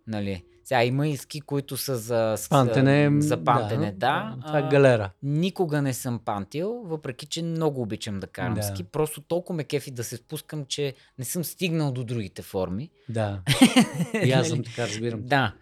[0.07, 0.43] Нали?
[0.69, 3.21] Сега има и ски, които са за, Пантене.
[3.21, 4.35] за пантене, да.
[4.45, 5.09] Това е а, галера.
[5.23, 8.63] Никога не съм пантил, въпреки че много обичам да карам Да.
[8.63, 8.83] ски.
[8.83, 12.89] Просто толкова ме кефи да се спускам, че не съм стигнал до другите форми.
[13.09, 13.39] Да.
[14.23, 14.67] И аз съм Нали?
[14.67, 15.21] така, разбирам.
[15.23, 15.53] Да.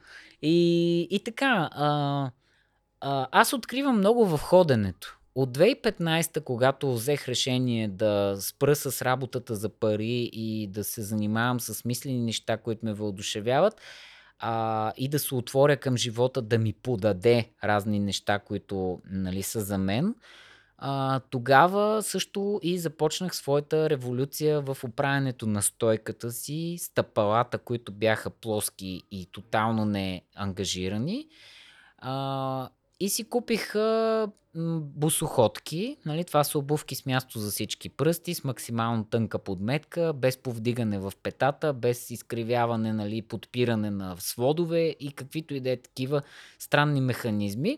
[0.42, 2.32] И, и така, а,
[3.02, 5.20] а, аз откривам много в ходенето.
[5.36, 11.60] От 2015, когато взех решение да спра с работата за пари и да се занимавам
[11.60, 13.82] с мислени неща, които ме въодушевяват,
[14.40, 19.62] а, и да се отворя към живота, да ми подаде разни неща, които нали, са
[19.62, 20.16] за мен,
[20.78, 28.30] а, тогава също и започнах своята революция в оправянето на стойката си, стъпалата, които бяха
[28.30, 31.28] плоски и тотално не ангажирани.
[31.98, 32.70] А,
[33.00, 33.74] и си купих
[34.82, 35.98] босоходки.
[36.06, 36.24] Нали?
[36.24, 41.14] Това са обувки с място за всички пръсти, с максимално тънка подметка, без повдигане в
[41.24, 46.22] петата, без изкривяване, нали, подпиране на сводове и каквито и да е такива
[46.60, 47.78] странни механизми.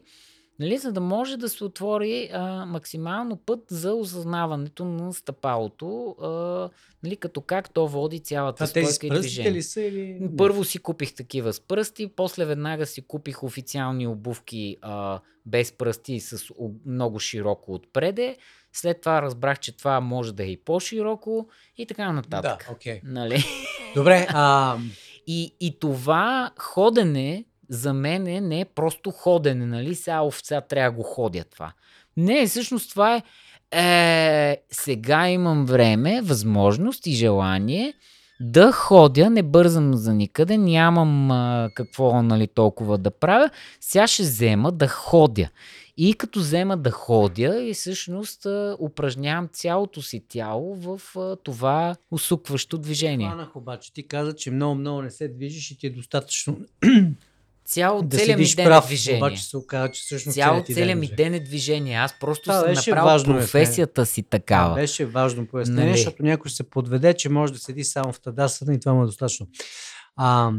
[0.60, 6.70] Нали, за да може да се отвори а, максимално път за осъзнаването на стъпалото, а,
[7.04, 9.52] нали, като как то води цялата стойка и движение.
[9.52, 10.30] ли са или...
[10.38, 16.14] Първо си купих такива с пръсти, после веднага си купих официални обувки а, без пръсти
[16.14, 16.52] и с
[16.86, 18.38] много широко отпреде.
[18.74, 22.66] След това разбрах, че това може да е и по-широко и така нататък.
[22.68, 23.02] Да, окей.
[23.04, 23.44] Нали?
[23.96, 24.78] Добре, а,
[25.32, 29.96] И, и това ходене за мен е, не е просто ходене, нали?
[29.96, 31.72] Сега овца трябва да го ходя това.
[32.18, 33.24] Не, всъщност това е,
[33.72, 37.94] е сега имам време, възможност и желание
[38.40, 43.50] да ходя, не бързам за никъде, нямам а, какво нали, толкова да правя.
[43.80, 45.50] Сега ще взема да ходя.
[45.98, 51.96] И като взема да ходя и всъщност а, упражнявам цялото си тяло в а, това
[52.12, 53.28] усукващо движение.
[53.28, 53.94] Хванах обаче.
[53.94, 56.58] Ти каза, че много-много не се движиш и ти е достатъчно
[57.70, 58.86] Цяло да целият ми ден е прав.
[58.86, 59.20] движение.
[59.20, 61.96] Обаче се оказа, че всъщност Цяло целият целият ми е ден е движение.
[61.96, 64.70] Аз просто Това съм направил важно, професията си такава.
[64.70, 65.98] Това беше важно пояснение, Нали?
[65.98, 69.06] защото някой се подведе, че може да седи само в тадасана и това му е
[69.06, 69.48] достатъчно.
[70.16, 70.52] А,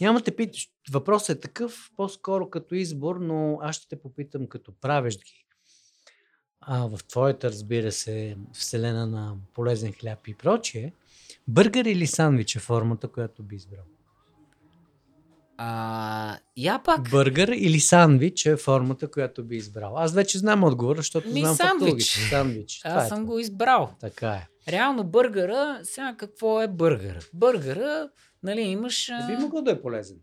[0.00, 0.68] няма те питаш.
[0.90, 5.46] Въпросът е такъв, по-скоро като избор, но аз ще те попитам като правиш ги.
[6.60, 10.92] А, в твоята, разбира се, вселена на полезен хляб и прочие,
[11.48, 13.84] бъргър или сандвич е формата, която би избрал?
[15.56, 17.10] А, я пак.
[17.10, 19.98] Бъргър или сандвич е формата, която би избрал?
[19.98, 22.28] Аз вече знам отговора, защото Ми, знам сандвич.
[22.30, 22.80] Сандвич.
[22.80, 23.32] Това Аз е съм това.
[23.32, 23.94] го избрал.
[24.00, 24.46] Така е.
[24.68, 27.18] Реално бъргъра, сега какво е бъргъра?
[27.34, 28.08] Бъргъра,
[28.42, 29.08] нали, имаш...
[29.08, 30.16] Не би могъл да е полезен.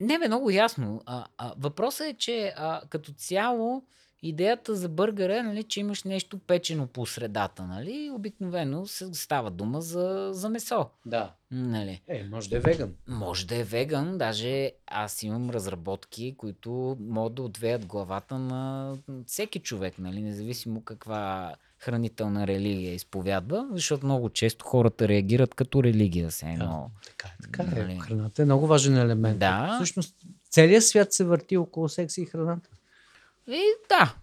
[0.00, 1.00] Не бе, много ясно.
[1.06, 3.84] А, а, въпросът е, че а, като цяло
[4.28, 7.62] идеята за бъргъра е, нали, че имаш нещо печено по средата.
[7.62, 8.10] Нали?
[8.14, 10.86] Обикновено се става дума за, за месо.
[11.06, 11.32] Да.
[11.50, 12.02] Нали?
[12.08, 12.94] Е, може да е веган.
[13.08, 18.92] Може да е веган, даже аз имам разработки, които могат да отвеят главата на
[19.26, 20.22] всеки човек, нали?
[20.22, 26.90] независимо каква хранителна религия изповядва, защото много често хората реагират като религия се едно.
[27.06, 27.82] Така е, така е.
[27.82, 27.98] Нали?
[27.98, 29.38] Храната е много важен елемент.
[29.38, 29.74] Да.
[29.76, 30.16] Всъщност,
[30.50, 32.70] целият свят се върти около секса и храната.
[33.48, 34.14] И да,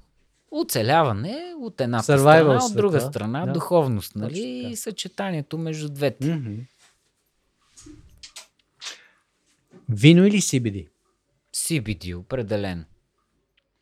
[0.52, 3.52] оцеляване от една Survival страна, от света, друга страна, да.
[3.52, 4.40] духовност, нали?
[4.40, 6.36] И съчетанието между двете.
[6.36, 6.56] Мгм.
[9.90, 10.88] Вино или CBD?
[11.56, 12.84] CBD, определено.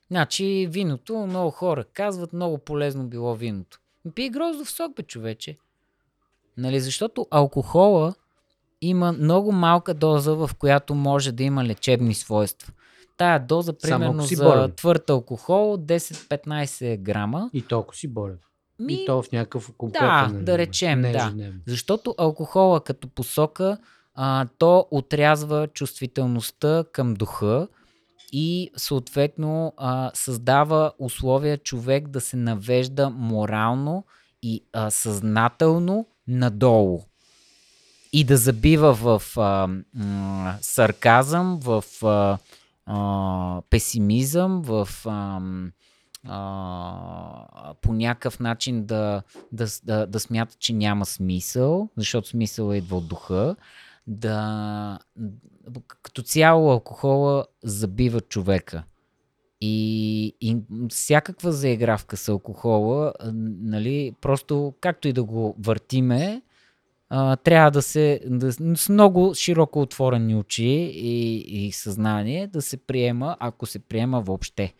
[0.07, 3.79] Значи виното, много хора казват, много полезно било виното.
[4.15, 5.57] Пий гроздов сок, бе, човече.
[6.57, 8.13] Нали, защото алкохола
[8.81, 12.73] има много малка доза, в която може да има лечебни свойства.
[13.17, 14.71] Тая доза, примерно за болен.
[14.71, 17.49] твърд алкохол, 10-15 грама.
[17.53, 18.37] И толкова си болен.
[18.79, 21.17] Ми, И то в някакъв конкретен да, елемент, да речем, не да.
[21.17, 21.59] ежедневно.
[21.67, 23.77] Защото алкохола като посока,
[24.15, 27.67] а, то отрязва чувствителността към духа
[28.31, 34.03] и съответно а, създава условия човек да се навежда морално
[34.43, 37.01] и а, съзнателно надолу.
[38.13, 42.37] И да забива в а, м, сарказъм, в а,
[42.85, 45.41] а, песимизъм, в а,
[46.27, 52.97] а, по някакъв начин да, да, да, да смята, че няма смисъл, защото смисъл идва
[52.97, 53.55] от духа,
[54.07, 54.99] да
[56.03, 58.83] като цяло алкохола забива човека.
[59.61, 60.57] И, и
[60.89, 66.41] всякаква заигравка с алкохола, нали, просто както и да го въртиме,
[67.13, 72.77] а, трябва да се да, с много широко отворени очи и, и съзнание да се
[72.77, 74.73] приема, ако се приема въобще.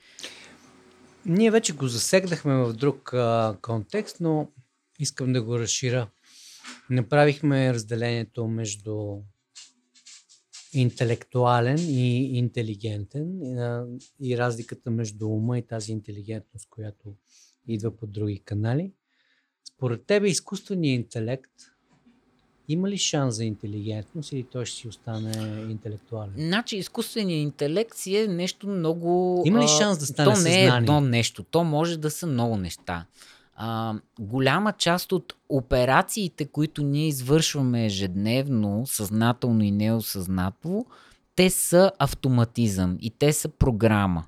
[1.26, 4.48] Ние вече го засегнахме в друг а, контекст, но
[5.00, 6.08] искам да го разширя.
[6.90, 9.18] Направихме разделението между
[10.74, 13.86] интелектуален и интелигентен и, а,
[14.22, 17.16] и разликата между ума и тази интелигентност, която
[17.68, 18.94] идва по други канали.
[19.76, 21.52] Според тебе изкуственият интелект
[22.72, 25.32] има ли шанс за интелигентност или той ще си остане
[25.70, 26.34] интелектуален?
[26.38, 29.44] Значи изкуственият интелект си е нещо много...
[29.46, 32.58] Има ли шанс да стане То не е едно нещо, то може да са много
[32.58, 33.06] неща.
[33.56, 40.86] А, голяма част от операциите, които ние извършваме ежедневно, съзнателно и неосъзнато,
[41.36, 44.24] те са автоматизъм и те са програма.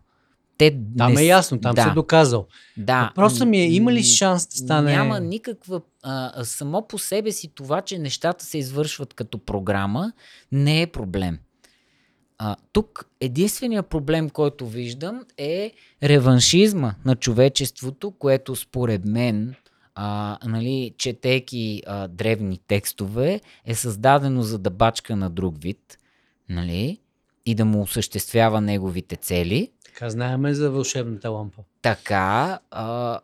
[0.58, 2.48] Те Там не е ясно, там да, се доказал.
[2.78, 3.08] Да.
[3.08, 4.92] Въпросът ми е, има ли шанс да стане...
[4.92, 5.82] Няма никаква.
[6.04, 10.12] А, само по себе си това, че нещата се извършват като програма,
[10.52, 11.40] не е проблем.
[12.38, 15.72] А, тук единственият проблем, който виждам е
[16.04, 19.56] реваншизма на човечеството, което според мен,
[19.96, 25.98] а, нали, четейки а, древни текстове, е създадено за да бачка на друг вид
[26.50, 26.98] нали,
[27.46, 29.72] и да му осъществява неговите цели.
[29.94, 31.62] Така знаеме за вълшебната лампа.
[31.82, 33.20] Така а,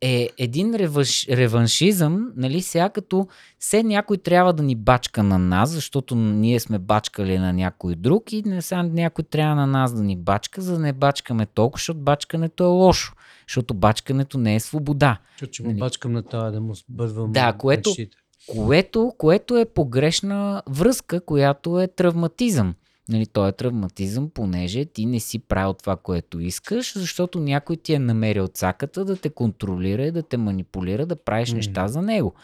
[0.00, 3.28] е един реванш, реваншизъм, нали, сега като
[3.58, 8.32] все някой трябва да ни бачка на нас, защото ние сме бачкали на някой друг
[8.32, 11.78] и не сега някой трябва на нас да ни бачка, за да не бачкаме толкова,
[11.78, 13.14] защото бачкането е лошо.
[13.48, 15.18] Защото бачкането не е свобода.
[15.38, 15.78] Чу, че му Нали.
[15.78, 18.16] бачкам на това да му бъдвам Да, което- мечтите.
[18.56, 22.74] Което, което е погрешна връзка, която е травматизъм.
[23.08, 27.94] Нали, то е травматизъм, понеже ти не си правил това, което искаш, защото някой ти
[27.94, 31.56] е намерил цаката да те контролира и да те манипулира, да правиш М.
[31.56, 32.34] неща за него.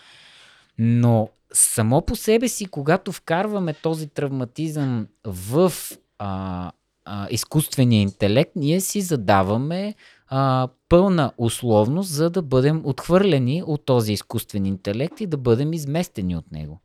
[0.79, 5.73] Но само по себе си, когато вкарваме този травматизъм в
[6.19, 6.73] а,
[7.05, 9.95] а, изкуствения интелект, ние си задаваме
[10.29, 16.37] а, пълна условност, за да бъдем отхвърлени от този изкуствен интелект и да бъдем изместени
[16.37, 16.81] от него.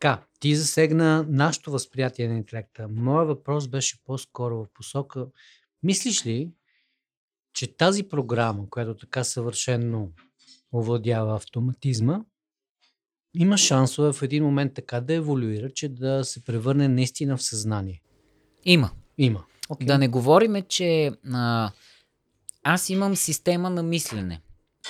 [0.00, 2.88] Така, ти засегна нашето възприятие на интелекта.
[2.90, 5.26] Моя въпрос беше по-скоро в посока.
[5.82, 6.50] Мислиш ли,
[7.52, 10.12] че тази програма, която така съвършенно
[10.72, 12.20] овладява автоматизма,
[13.34, 18.02] има шансове в един момент така да еволюира, че да се превърне наистина в съзнание?
[18.64, 18.90] Има.
[19.18, 19.44] Има.
[19.68, 19.84] Okay.
[19.84, 21.72] Да не говориме, че а,
[22.62, 24.40] аз имам система на мислене.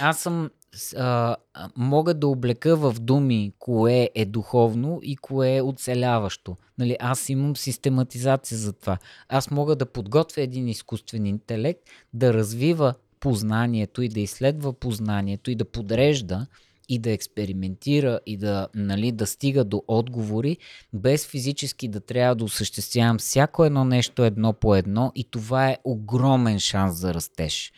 [0.01, 0.51] Аз съм
[0.97, 1.37] а,
[1.77, 6.57] мога да облека в думи кое е духовно и кое е оцеляващо.
[6.79, 8.99] Нали, аз имам систематизация за това.
[9.29, 11.81] Аз мога да подготвя един изкуствен интелект
[12.12, 16.47] да развива познанието и да изследва познанието и да подрежда
[16.89, 20.57] и да експериментира и да, нали, да стига до отговори,
[20.93, 25.79] без физически да трябва да осъществявам всяко едно нещо едно по едно и това е
[25.85, 27.72] огромен шанс за растеж.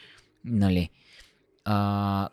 [0.44, 0.90] Нали?
[1.64, 2.28] А,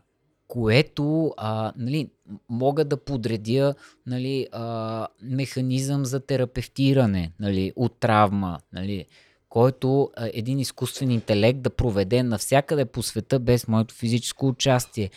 [0.48, 2.10] което а, нали,
[2.50, 3.76] мога да подредя
[4.06, 9.06] нали, а, механизъм за терапевтиране нали, от травма, нали,
[9.50, 15.10] който а, един изкуствен интелект да проведе навсякъде по света без моето физическо участие.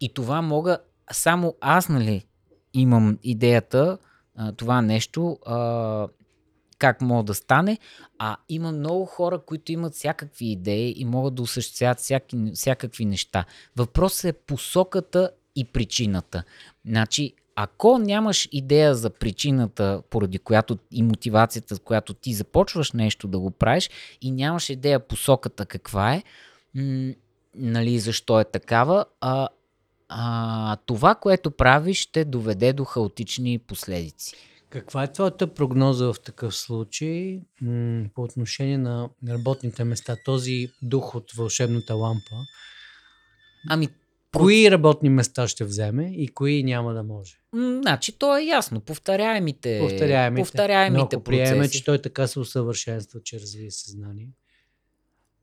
[0.00, 0.78] И това мога,
[1.12, 2.24] само аз нали,
[2.74, 3.98] имам идеята,
[4.36, 6.08] а, това нещо, а,
[6.84, 7.78] как мога да стане,
[8.18, 13.44] а има много хора, които имат всякакви идеи и могат да осъществяват всяки, всякакви неща.
[13.76, 16.44] Въпросът е посоката и причината.
[16.86, 23.28] Значи, ако нямаш идея за причината, поради която и мотивацията, с която ти започваш нещо
[23.28, 26.22] да го правиш и нямаш идея посоката каква е,
[26.74, 27.12] м-
[27.54, 29.48] нали, защо е такава, а,
[30.08, 34.34] а, това, което правиш, ще доведе до хаотични последици.
[34.74, 40.16] Каква е твоята прогноза в такъв случай м- по отношение на работните места?
[40.24, 42.34] Този дух от вълшебната лампа.
[43.70, 43.88] Ами,
[44.32, 47.38] Кои работни места ще вземе и кои няма да може?
[47.54, 48.80] значи, то е ясно.
[48.80, 50.42] Повторяемите, Повторяемите.
[50.42, 54.28] повторяемите Но ако приеме, че той така се усъвършенства, че развие съзнание.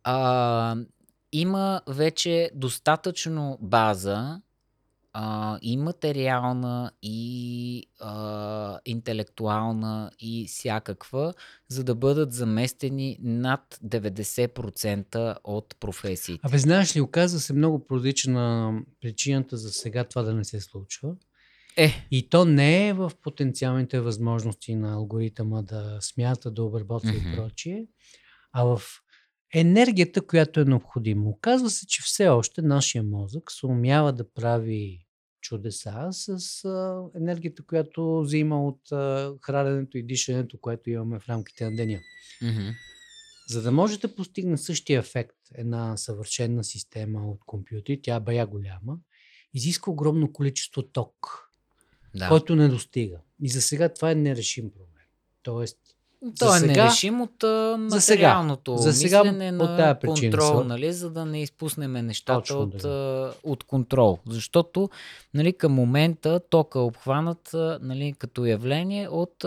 [0.04, 0.76] А,
[1.32, 4.42] има вече достатъчно база
[5.14, 11.34] а, и материална, и а, интелектуална, и всякаква,
[11.68, 16.41] за да бъдат заместени над 90% от професиите.
[16.43, 21.16] Абе, знаеш ли, оказва се много прозична причината за сега това да не се случва.
[21.78, 27.30] Е, И то не е в потенциалните възможности на алгоритъма да смята, да обработва Мгм.
[27.34, 27.86] и прочие,
[28.53, 28.82] а в
[29.54, 31.30] енергията, която е необходима.
[31.30, 35.06] Оказва се, че все още нашия мозък се умява да прави
[35.41, 41.66] чудеса с а, енергията, която взима от а, храненето и дишането, което имаме в рамките
[41.66, 41.99] на деня.
[42.41, 42.70] мгм.
[43.49, 48.47] За да може да постигне същия ефект една съвършена система от компютри, тя е бая
[48.47, 48.97] голяма,
[49.54, 51.47] изисква огромно количество ток,
[52.16, 52.28] Да.
[52.28, 53.20] който не достига.
[53.41, 55.06] И за сега това е нерешим проблем.
[55.43, 55.78] Тоест,
[56.39, 57.43] То е сега- нерешим от
[57.80, 61.91] материалното за сега мислене от на тая причина контрол, са- нали, за да не изпуснем
[61.91, 62.88] нещата Точно от, така.
[62.88, 64.19] а, от контрол.
[64.28, 64.89] Защото
[65.34, 67.49] нали, към момента тока е обхванат
[67.82, 69.45] нали, като явление от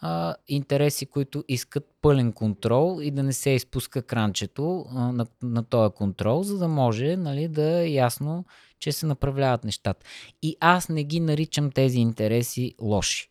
[0.00, 5.62] а, интереси, които искат пълен контрол и да не се изпуска кранчето а, на, на
[5.64, 8.44] този контрол, за да може нали, да е ясно,
[8.78, 10.06] че се направляват нещата.
[10.42, 13.30] И аз не ги наричам тези интереси лоши.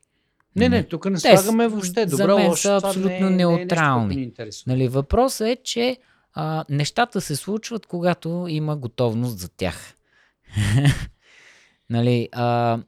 [0.56, 2.62] Не, не, тук не Те слагаме въобще за добро, мен лошо.
[2.62, 4.16] са абсолютно не е- не е нещо, неутрални.
[4.16, 4.74] интересува.
[4.74, 5.98] Нали, въпросът е, че
[6.34, 9.94] а, нещата се случват, когато има готовност за тях.
[11.90, 12.80] нали, а,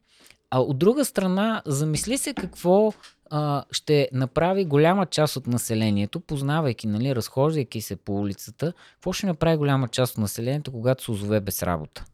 [0.52, 2.94] а от друга страна, замисли се какво
[3.30, 9.28] а, ще направи голяма част от населението, познавайки, нали, разхождайки се по улицата, какво ще
[9.28, 12.06] направи голяма част от населението, когато се озове без работа?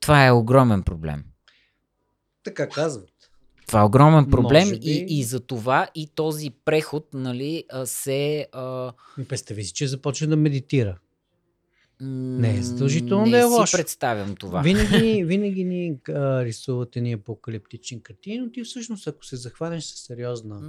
[0.00, 1.24] Това е огромен проблем.
[2.48, 3.10] Така казват.
[3.66, 4.78] Това е огромен проблем би.
[4.82, 8.46] и, и за това и този преход нали, се...
[8.52, 8.92] А,
[9.28, 10.98] представи си, че започва да медитира.
[12.00, 13.76] Не е задължително не да е си лошо.
[13.76, 14.62] представям това.
[14.62, 20.06] Винаги, винаги ни а, рисуват едни апокалиптични картини, но ти всъщност, ако се захванеш с
[20.06, 20.60] сериозна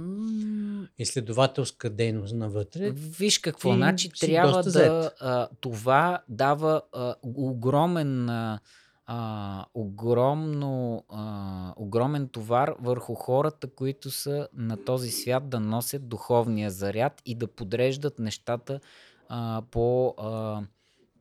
[0.98, 5.10] изследователска дейност навътре, Виж какво, значи си трябва да...
[5.20, 8.28] А, това дава а, огромен...
[8.28, 8.60] А,
[9.12, 16.70] а, огромно, а, огромен товар върху хората, които са на този свят да носят духовния
[16.70, 18.80] заряд и да подреждат нещата
[19.28, 20.62] а, по, а,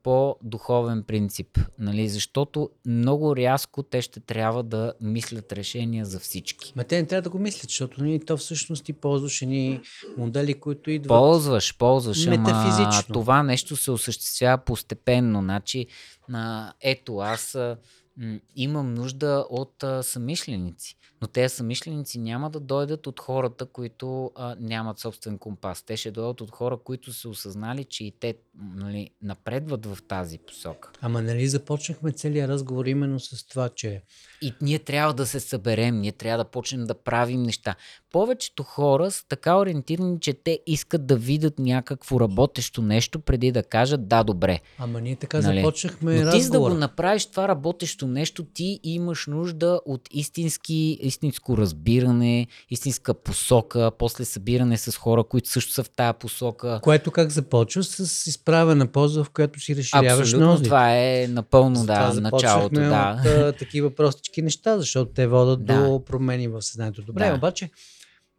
[0.03, 1.59] по духовен принцип.
[1.79, 2.09] Нали?
[2.09, 6.73] Защото много рязко те ще трябва да мислят решения за всички.
[6.75, 9.81] ма те не трябва да го мислят, защото нали, то всъщност ти ползваш едни
[10.17, 11.07] модели, които идват.
[11.07, 15.41] Ползваш, ползваш, ама това нещо се осъществява постепенно.
[15.41, 15.87] Значи,
[16.33, 17.77] а, ето, аз а,
[18.17, 24.31] м, имам нужда от а, самишленици, но тези самишленици няма да дойдат от хората, които
[24.35, 25.83] а, нямат собствен компас.
[25.83, 28.35] Те ще дойдат от хора, които са осъзнали, че и те
[28.75, 30.91] нали, напредват в тази посока.
[31.01, 34.01] Ама нали започнахме целият разговор именно с това, че
[34.41, 37.75] И ние трябва да се съберем, ние трябва да почнем да правим неща.
[38.11, 43.63] Повечето хора са така ориентирани, че те искат да видят някакво работещо нещо, преди да
[43.63, 44.59] кажат да, добре.
[44.77, 45.59] ама ние така Нали?
[45.59, 50.73] започнахме Но ти за да го направиш това работещо нещо, ти имаш нужда от истински,
[51.01, 56.79] истинско разбиране, истинска посока, после събиране с хора, които също са в тая посока.
[56.83, 60.67] Което как започва с изправена поза, в която си разширяваш Абсолютно, нозите.
[60.67, 62.75] това е напълно да, началото.
[62.75, 63.17] Да.
[63.19, 65.83] от а, такива простички неща, защото те водят Да.
[65.83, 67.01] до промени в съзнанието.
[67.01, 67.35] Добре, Да.
[67.35, 67.69] обаче,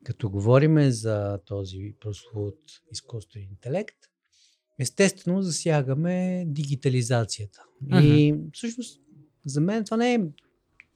[0.05, 2.59] като говорим за този прословут
[2.93, 3.97] изкуствен интелект,
[4.79, 7.63] естествено засягаме дигитализацията.
[8.03, 9.01] И всъщност
[9.45, 10.21] за мен това не е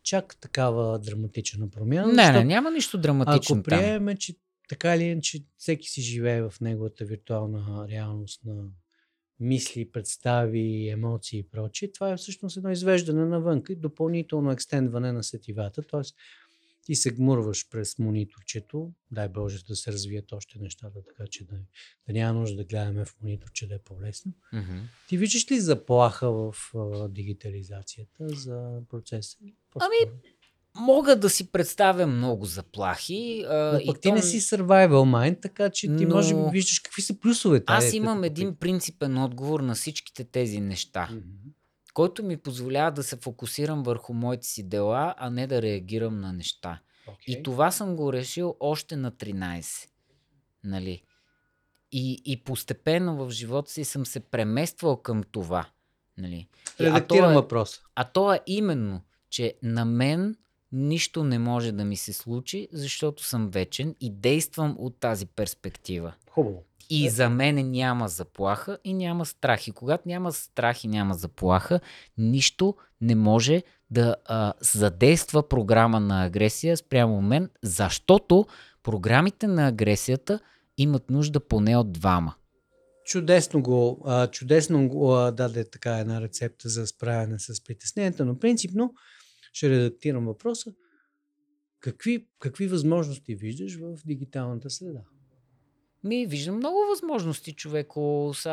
[0.03, 2.13] чак такава драматична промяна.
[2.13, 4.35] Не, не, няма нищо драматично Ако приемем, че
[4.69, 8.65] така или иначе всеки си живее в неговата виртуална реалност на
[9.41, 15.23] мисли, представи, емоции и прочие, това е всъщност едно извеждане навънка и допълнително екстендване на
[15.23, 15.83] сетивата.
[15.83, 16.17] Тоест,
[16.85, 21.57] ти се гмурваш през мониторчето, дай Боже да се развият още нещата, така че да,
[22.07, 24.33] да няма нужда да гледаме в мониторче да е по-лесно.
[24.53, 24.79] Мгм.
[25.09, 29.37] Ти виждаш ли заплаха в а, дигитализацията за процеса?
[29.81, 30.13] Ами,
[30.77, 33.45] Мога да си представя много заплахи.
[33.49, 36.35] А, Но и пък ти то не си survival mind, така че ти Но- може
[36.35, 37.65] би виждаш какви са плюсовете.
[37.67, 41.29] Аз Айде, имам като един принципен отговор на всичките тези неща, Мгм.
[41.95, 46.33] Който ми позволява да се фокусирам върху моите си дела, а не да реагирам на
[46.33, 46.81] неща.
[47.07, 47.35] Окей.
[47.35, 49.89] И това съм го решил още на 13.
[50.65, 51.03] Нали?
[51.93, 55.67] И, и постепенно в живота си съм се премествал към това.
[56.19, 56.35] Нали?
[56.37, 56.47] И-
[56.79, 57.81] а, то Редактирам е, въпроса.
[57.95, 60.37] а то е именно, че на мен
[60.73, 66.13] нищо не може да ми се случи, защото съм вечен и действам от тази перспектива.
[66.31, 66.65] Хубаво.
[66.95, 67.11] И Е.
[67.11, 69.69] за мен няма заплаха и няма страх.
[69.69, 71.81] И когато няма страх и няма заплаха,
[72.19, 78.47] нищо не може да а, задейства програма на агресия спрямо мен, защото
[78.83, 80.41] програмите на агресията
[80.79, 82.35] имат нужда поне от двама.
[83.05, 88.39] Чудесно го, а, чудесно го а, даде така една рецепта за справяне с притесненията, но
[88.39, 88.95] принципно
[89.53, 90.73] ще редактирам въпроса.
[91.81, 95.01] Какви, какви възможности виждаш в дигиталната среда?
[96.05, 98.33] Ми, виждам много възможности, човеко.
[98.35, 98.51] Са,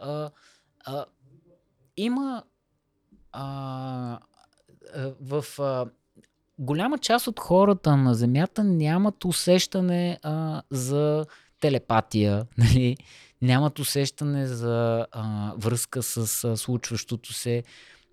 [0.00, 0.30] а,
[0.84, 1.04] а,
[1.96, 2.42] има
[3.32, 4.18] а,
[4.94, 5.86] а, в а,
[6.58, 11.26] голяма част от хората на Земята нямат усещане а, за
[11.60, 12.96] телепатия, нали?
[13.42, 17.62] нямат усещане за а, връзка с а, случващото се.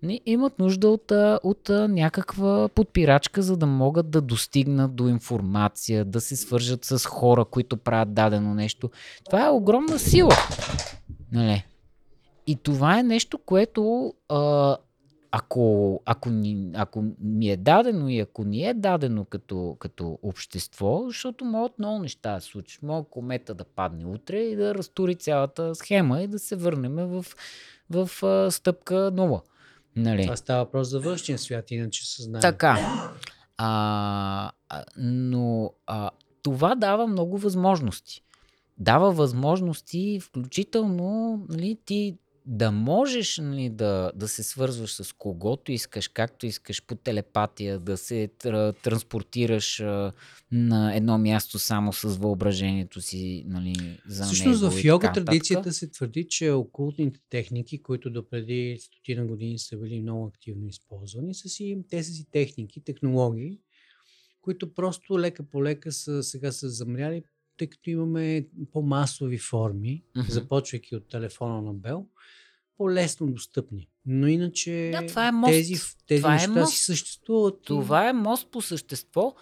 [0.02, 6.20] Не, имат нужда от, от някаква подпирачка, за да могат да достигнат до информация, да
[6.20, 8.90] се свържат с хора, които правят дадено нещо.
[9.24, 10.34] Това е огромна сила.
[11.32, 11.64] Нали?
[12.46, 14.76] И това е нещо, което а,
[15.30, 21.04] ако, ако, ни, ако ми е дадено и ако ни е дадено като, като общество,
[21.06, 22.82] защото могат много неща да случат.
[22.82, 27.24] Мога комета да падне утре и да разтури цялата схема и да се върнем в,
[27.90, 29.40] в, в стъпка нова.
[29.96, 30.22] Нали?
[30.22, 32.40] Това става въпрос за външния свят, иначе съзнание.
[32.40, 32.78] Така.
[33.56, 34.50] А,
[34.96, 36.10] но а,
[36.42, 38.22] това дава много възможности.
[38.78, 42.16] Дава възможности, включително нали, ти
[42.50, 47.96] да можеш нали, да, да се свързваш с когото искаш, както искаш по телепатия, да
[47.96, 48.28] се
[48.82, 50.12] транспортираш а,
[50.52, 55.90] на едно място само с въображението си нали, за Всъщност него в йога традицията се
[55.90, 61.48] твърди, че окултните техники, които до преди стотина години са били много активно използвани, са
[61.48, 63.58] си, те са си техники, технологии,
[64.40, 67.22] които просто лека по лека са, сега са замряли,
[67.58, 70.28] тъй като имаме по-масови форми, mm-hmm.
[70.28, 72.06] започвайки от телефона на Бел,
[72.76, 73.88] по-лесно достъпни.
[74.06, 75.52] Но иначе да, това е мост.
[75.52, 75.74] тези,
[76.06, 76.72] тези това е неща е мост.
[76.72, 77.62] си съществуват.
[77.62, 79.34] Това е мост по същество.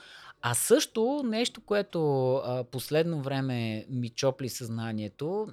[0.42, 5.48] А също нещо, което а, последно време ми чопли съзнанието,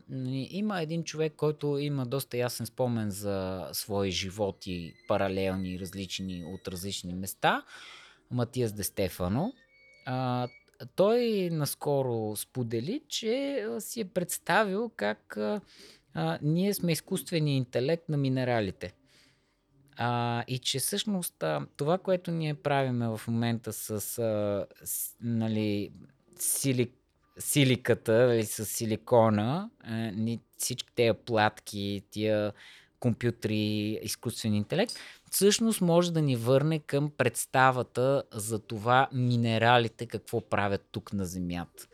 [0.49, 7.14] има един човек, който има доста ясен спомен за свои животи, паралелни, различни от различни
[7.14, 7.64] места.
[8.32, 9.53] Матиас Де Стефано.
[10.05, 10.47] А,
[10.96, 18.94] той наскоро сподели, че си е представил как а, ние сме изкуствения интелект на минералите.
[19.98, 25.92] А, и че всъщност а, това, което ние правиме в момента с, а, с нали,
[26.40, 26.94] силик,
[27.40, 32.54] силиката или с силикона, а, ни, всички тези платки, тия
[33.00, 34.94] компютри, изкуствен интелект,
[35.34, 41.88] всъщност може да ни върне към представата за това минералите какво правят тук на Земята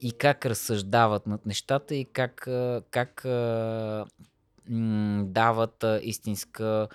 [0.00, 2.48] и как разсъждават над нещата и как,
[2.90, 3.24] как
[4.68, 6.88] м- дават истинска.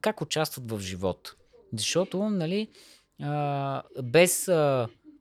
[0.00, 1.34] как участват в живота.
[1.72, 2.68] Защото, нали,
[4.02, 4.50] без,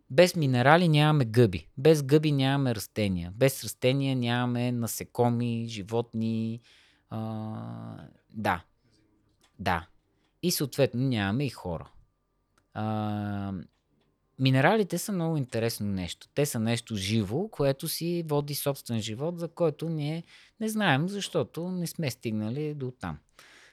[0.09, 1.67] без минерали нямаме гъби.
[1.77, 3.31] Без гъби нямаме растения.
[3.35, 6.61] Без растения нямаме насекоми, животни.
[8.31, 8.63] да.
[9.59, 9.87] Да.
[10.43, 11.89] И съответно нямаме и хора.
[14.39, 16.27] Минералите са много интересно нещо.
[16.35, 20.23] Те са нещо живо, което си води собствен живот, за който ние
[20.59, 23.17] не знаем, защото не сме стигнали до там.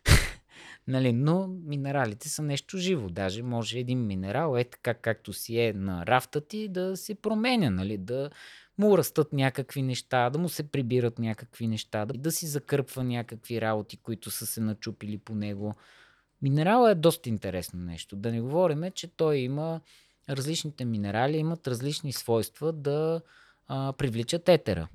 [0.89, 3.09] нали, но минералите са нещо живо.
[3.09, 7.71] Даже може един минерал, е така както си е на рафта ти, да се променя,
[7.71, 8.31] нали, да
[8.79, 13.61] му растат някакви неща, да му се прибират някакви неща, да, да си закърпва някакви
[13.61, 15.75] работи, които са се начупили по него.
[16.43, 18.17] Минерал е доста интересно нещо.
[18.17, 19.81] Да не говорим, че той има
[20.29, 23.21] различните минерали имат различни свойства да
[23.69, 24.89] а, привличат етера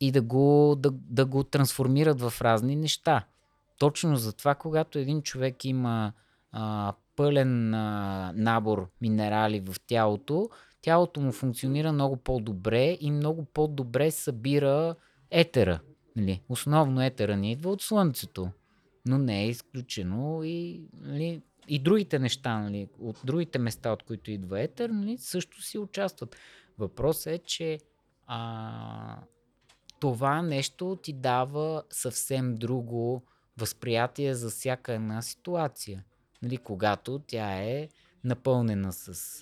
[0.00, 3.24] и да го, да, да го трансформират в разни неща.
[3.78, 6.12] Точно затова, когато един човек има
[6.52, 10.50] а, пълен а, набор минерали в тялото,
[10.82, 14.94] тялото му функционира много по-добре и много по-добре събира
[15.30, 15.80] етера.
[16.16, 16.42] Нали?
[16.48, 18.50] Основно етера ни идва от Слънцето,
[19.06, 24.30] но не е изключено и нали, и другите неща, нали, от другите места, от които
[24.30, 26.36] идва етер, нали, също си участват.
[26.78, 27.78] Въпросът е, че
[28.26, 29.18] а,
[30.00, 33.22] това нещо ти дава съвсем друго
[33.58, 36.04] възприятие за всяка една ситуация.
[36.42, 37.88] Нали, когато тя е
[38.24, 39.40] напълнена с,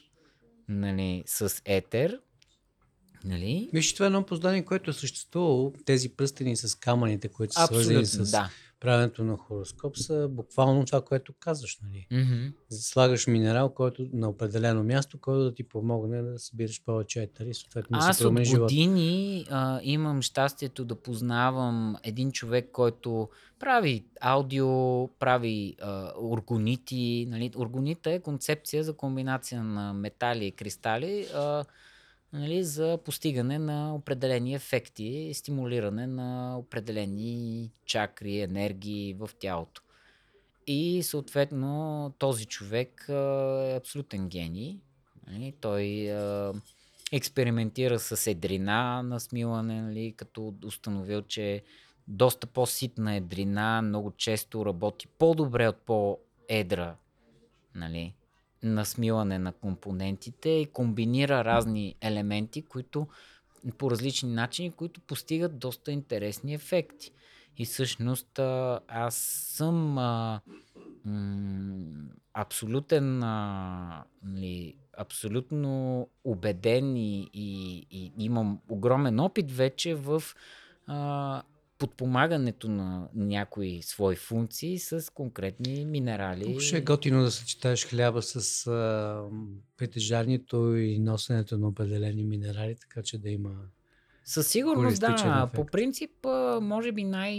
[0.69, 2.21] нали, с етер.
[3.25, 3.71] Нали?
[3.73, 5.73] Виж, това е едно познание, което е съществувало.
[5.85, 8.51] Тези пръстени с камъните, които са свързани с да
[8.83, 11.79] правенето на хороскоп са буквално това, което казваш.
[11.83, 12.07] Нали?
[12.13, 12.53] Mm-hmm.
[12.71, 17.55] Слагаш минерал, който на определено място, който да ти помогне да събираш повече етери.
[17.55, 23.29] Съответно, Аз се от години а, имам щастието да познавам един човек, който
[23.59, 27.27] прави аудио, прави а, органити.
[27.31, 27.51] Нали?
[27.57, 31.27] Органита е концепция за комбинация на метали и кристали.
[31.35, 31.65] А,
[32.33, 39.83] нали, за постигане на определени ефекти, стимулиране на определени чакри, енергии в тялото.
[40.67, 44.79] И съответно този човек е абсолютен гений.
[45.27, 46.11] Нали, той
[47.13, 51.63] експериментира с едрина на смилане, нали, като установил, че
[52.09, 56.97] доста по-ситна едрина много често работи по-добре от по-едра
[57.75, 58.15] нали,
[58.63, 63.07] насмилане на компонентите и комбинира разни елементи, които
[63.79, 67.13] по различни начини, които постигат доста интересни ефекти.
[67.59, 68.39] И всъщност
[68.89, 69.15] аз
[69.57, 70.41] съм а,
[71.05, 80.23] м- абсолютен, а, нали, абсолютно убеден и, и, и имам огромен опит вече в
[80.87, 81.43] а,
[81.83, 86.45] подпомагането на някои свои функции с конкретни минерали.
[86.45, 89.23] Въобще е готино да съчетаеш хляба с а,
[89.77, 93.51] притежанието и носенето на определени минерали, така че да има
[94.25, 95.07] Със сигурност, да.
[95.07, 95.55] ефект.
[95.55, 96.11] По принцип,
[96.61, 97.35] може би най...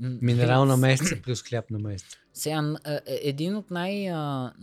[0.00, 2.18] минерал на месеца плюс хляб на месеца.
[2.34, 4.56] Сега, е- един от най-важните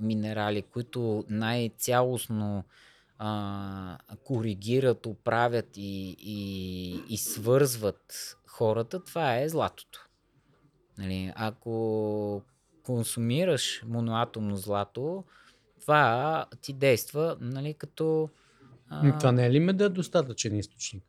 [0.00, 2.64] минерали, които най-цялостно
[3.22, 10.08] а, коригират, оправят и, и, и свързват хората, това е златото.
[10.98, 12.42] Нали, ако
[12.82, 15.24] консумираш моноатомно злато,
[15.80, 18.30] това ти действа нали, като...
[18.88, 19.18] А...
[19.18, 21.04] Това не е ли меда достатъчен източник?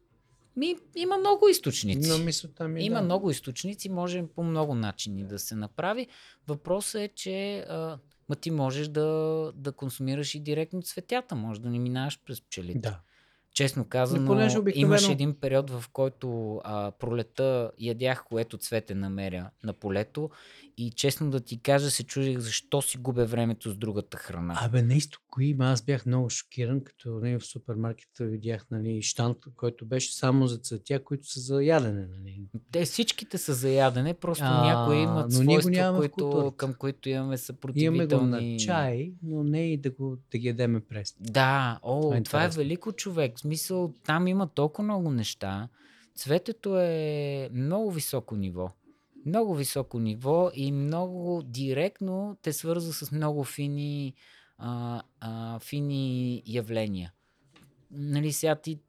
[0.55, 2.09] Ми, има много източници.
[2.09, 3.05] Но мисълта ми е Има да.
[3.05, 6.07] много източници, може по много начини да се направи.
[6.47, 7.97] Въпросът е, че а,
[8.29, 9.05] ма ти можеш да,
[9.55, 12.79] да консумираш и директно цветята, може да не минаваш през пчелите.
[12.79, 12.99] Да.
[13.53, 19.49] Честно казано, понеже обикновено- имаше един период, в който а, пролета ядях, което цвете намеря
[19.63, 20.29] на полето
[20.87, 24.53] и честно да ти кажа, се чудих защо си губя времето с другата храна.
[24.57, 25.71] Абе, наистина, кои има?
[25.71, 30.57] Аз бях много шокиран, като нали, в супермаркета видях нали, штант, който беше само за
[30.57, 32.07] цветя, които са за ядене.
[32.07, 32.41] Нали.
[32.71, 37.21] Те всичките са за ядене, просто А, някои имат го свойства, които, към които имаме
[37.21, 38.31] Имаме съпротивителни...
[38.31, 41.15] го на чай, но не и да, го, да ги ядеме през.
[41.19, 43.37] Да, о, Това това е е, велико човек.
[43.37, 45.69] В смисъл, там има толкова много неща.
[46.15, 48.69] Цветето е много високо ниво.
[49.25, 54.13] Много високо ниво и много директно те свързва с много фини,
[54.57, 57.13] а, а, фини явления.
[57.91, 58.79] Нали, сега ти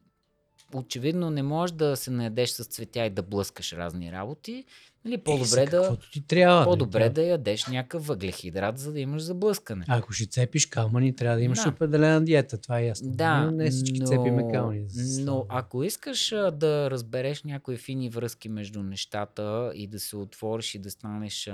[0.75, 4.65] очевидно не можеш да се наедеш с цветя и да блъскаш разни работи.
[5.05, 6.55] Нали, Е, по-добре, да, каквото ти трябва.
[6.57, 7.15] нали, по-добре трябва.
[7.15, 9.85] да ядеш някакъв въглехидрат, за да имаш заблъскане.
[9.89, 11.69] Ако ще цепиш камъни, трябва да имаш Да.
[11.69, 13.11] определена диета, това е ясно.
[13.11, 14.85] Да, но не всички но, цепиме камъни.
[15.21, 20.79] но ако искаш да разбереш някои фини връзки между нещата и да се отвориш и
[20.79, 21.51] да станеш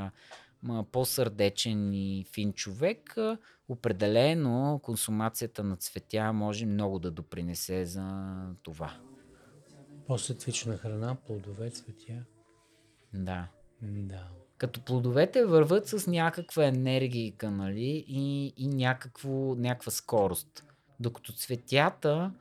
[0.92, 3.16] по-сърдечен и фин човек,
[3.68, 8.96] определено консумацията на цветя може много да допринесе за това.
[10.06, 12.24] По-светвична храна, плодове, цветя.
[13.14, 13.48] Да.
[13.82, 14.28] Да.
[14.58, 20.64] Като плодовете върват с някаква енергия, нали, и, и някакво, някаква скорост.
[21.00, 22.32] Докато цветята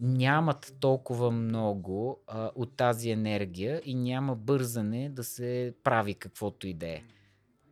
[0.00, 6.74] нямат толкова много а, от тази енергия и няма бързане да се прави каквото и
[6.74, 7.02] да е.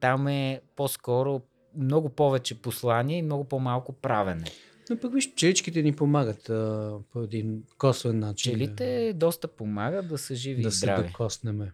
[0.07, 1.41] Там е по-скоро
[1.77, 4.45] много повече послание и много по-малко правене.
[4.91, 8.53] Но пък виж, пчеличките ни помагат а, по един косвен начин.
[8.53, 11.09] Пчелите доста помагат да са живи да и се здрави.
[11.09, 11.73] докоснеме.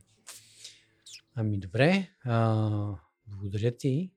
[1.35, 2.71] Ами добре, а,
[3.27, 4.11] благодаря ти.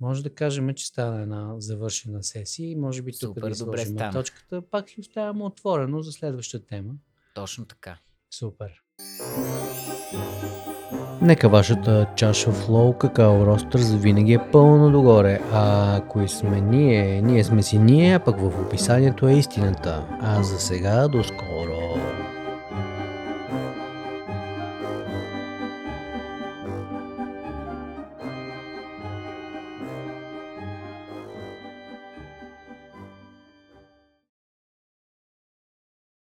[0.00, 3.94] Може да кажем, че стана една завършена сесия и може би тук Супер, да сложим
[3.94, 4.12] стана.
[4.12, 4.62] точката.
[4.62, 6.94] Пак си оставяме отворено за следваща тема.
[7.34, 7.98] Точно така.
[8.30, 8.82] Супер.
[11.26, 15.40] Нека вашата чаша флоу какао ростър винаги е пълно догоре.
[15.52, 17.22] А кои сме ние?
[17.22, 20.02] Ние сме си ние, а пък в описанието е истината.
[20.22, 22.05] А за сега до скоро.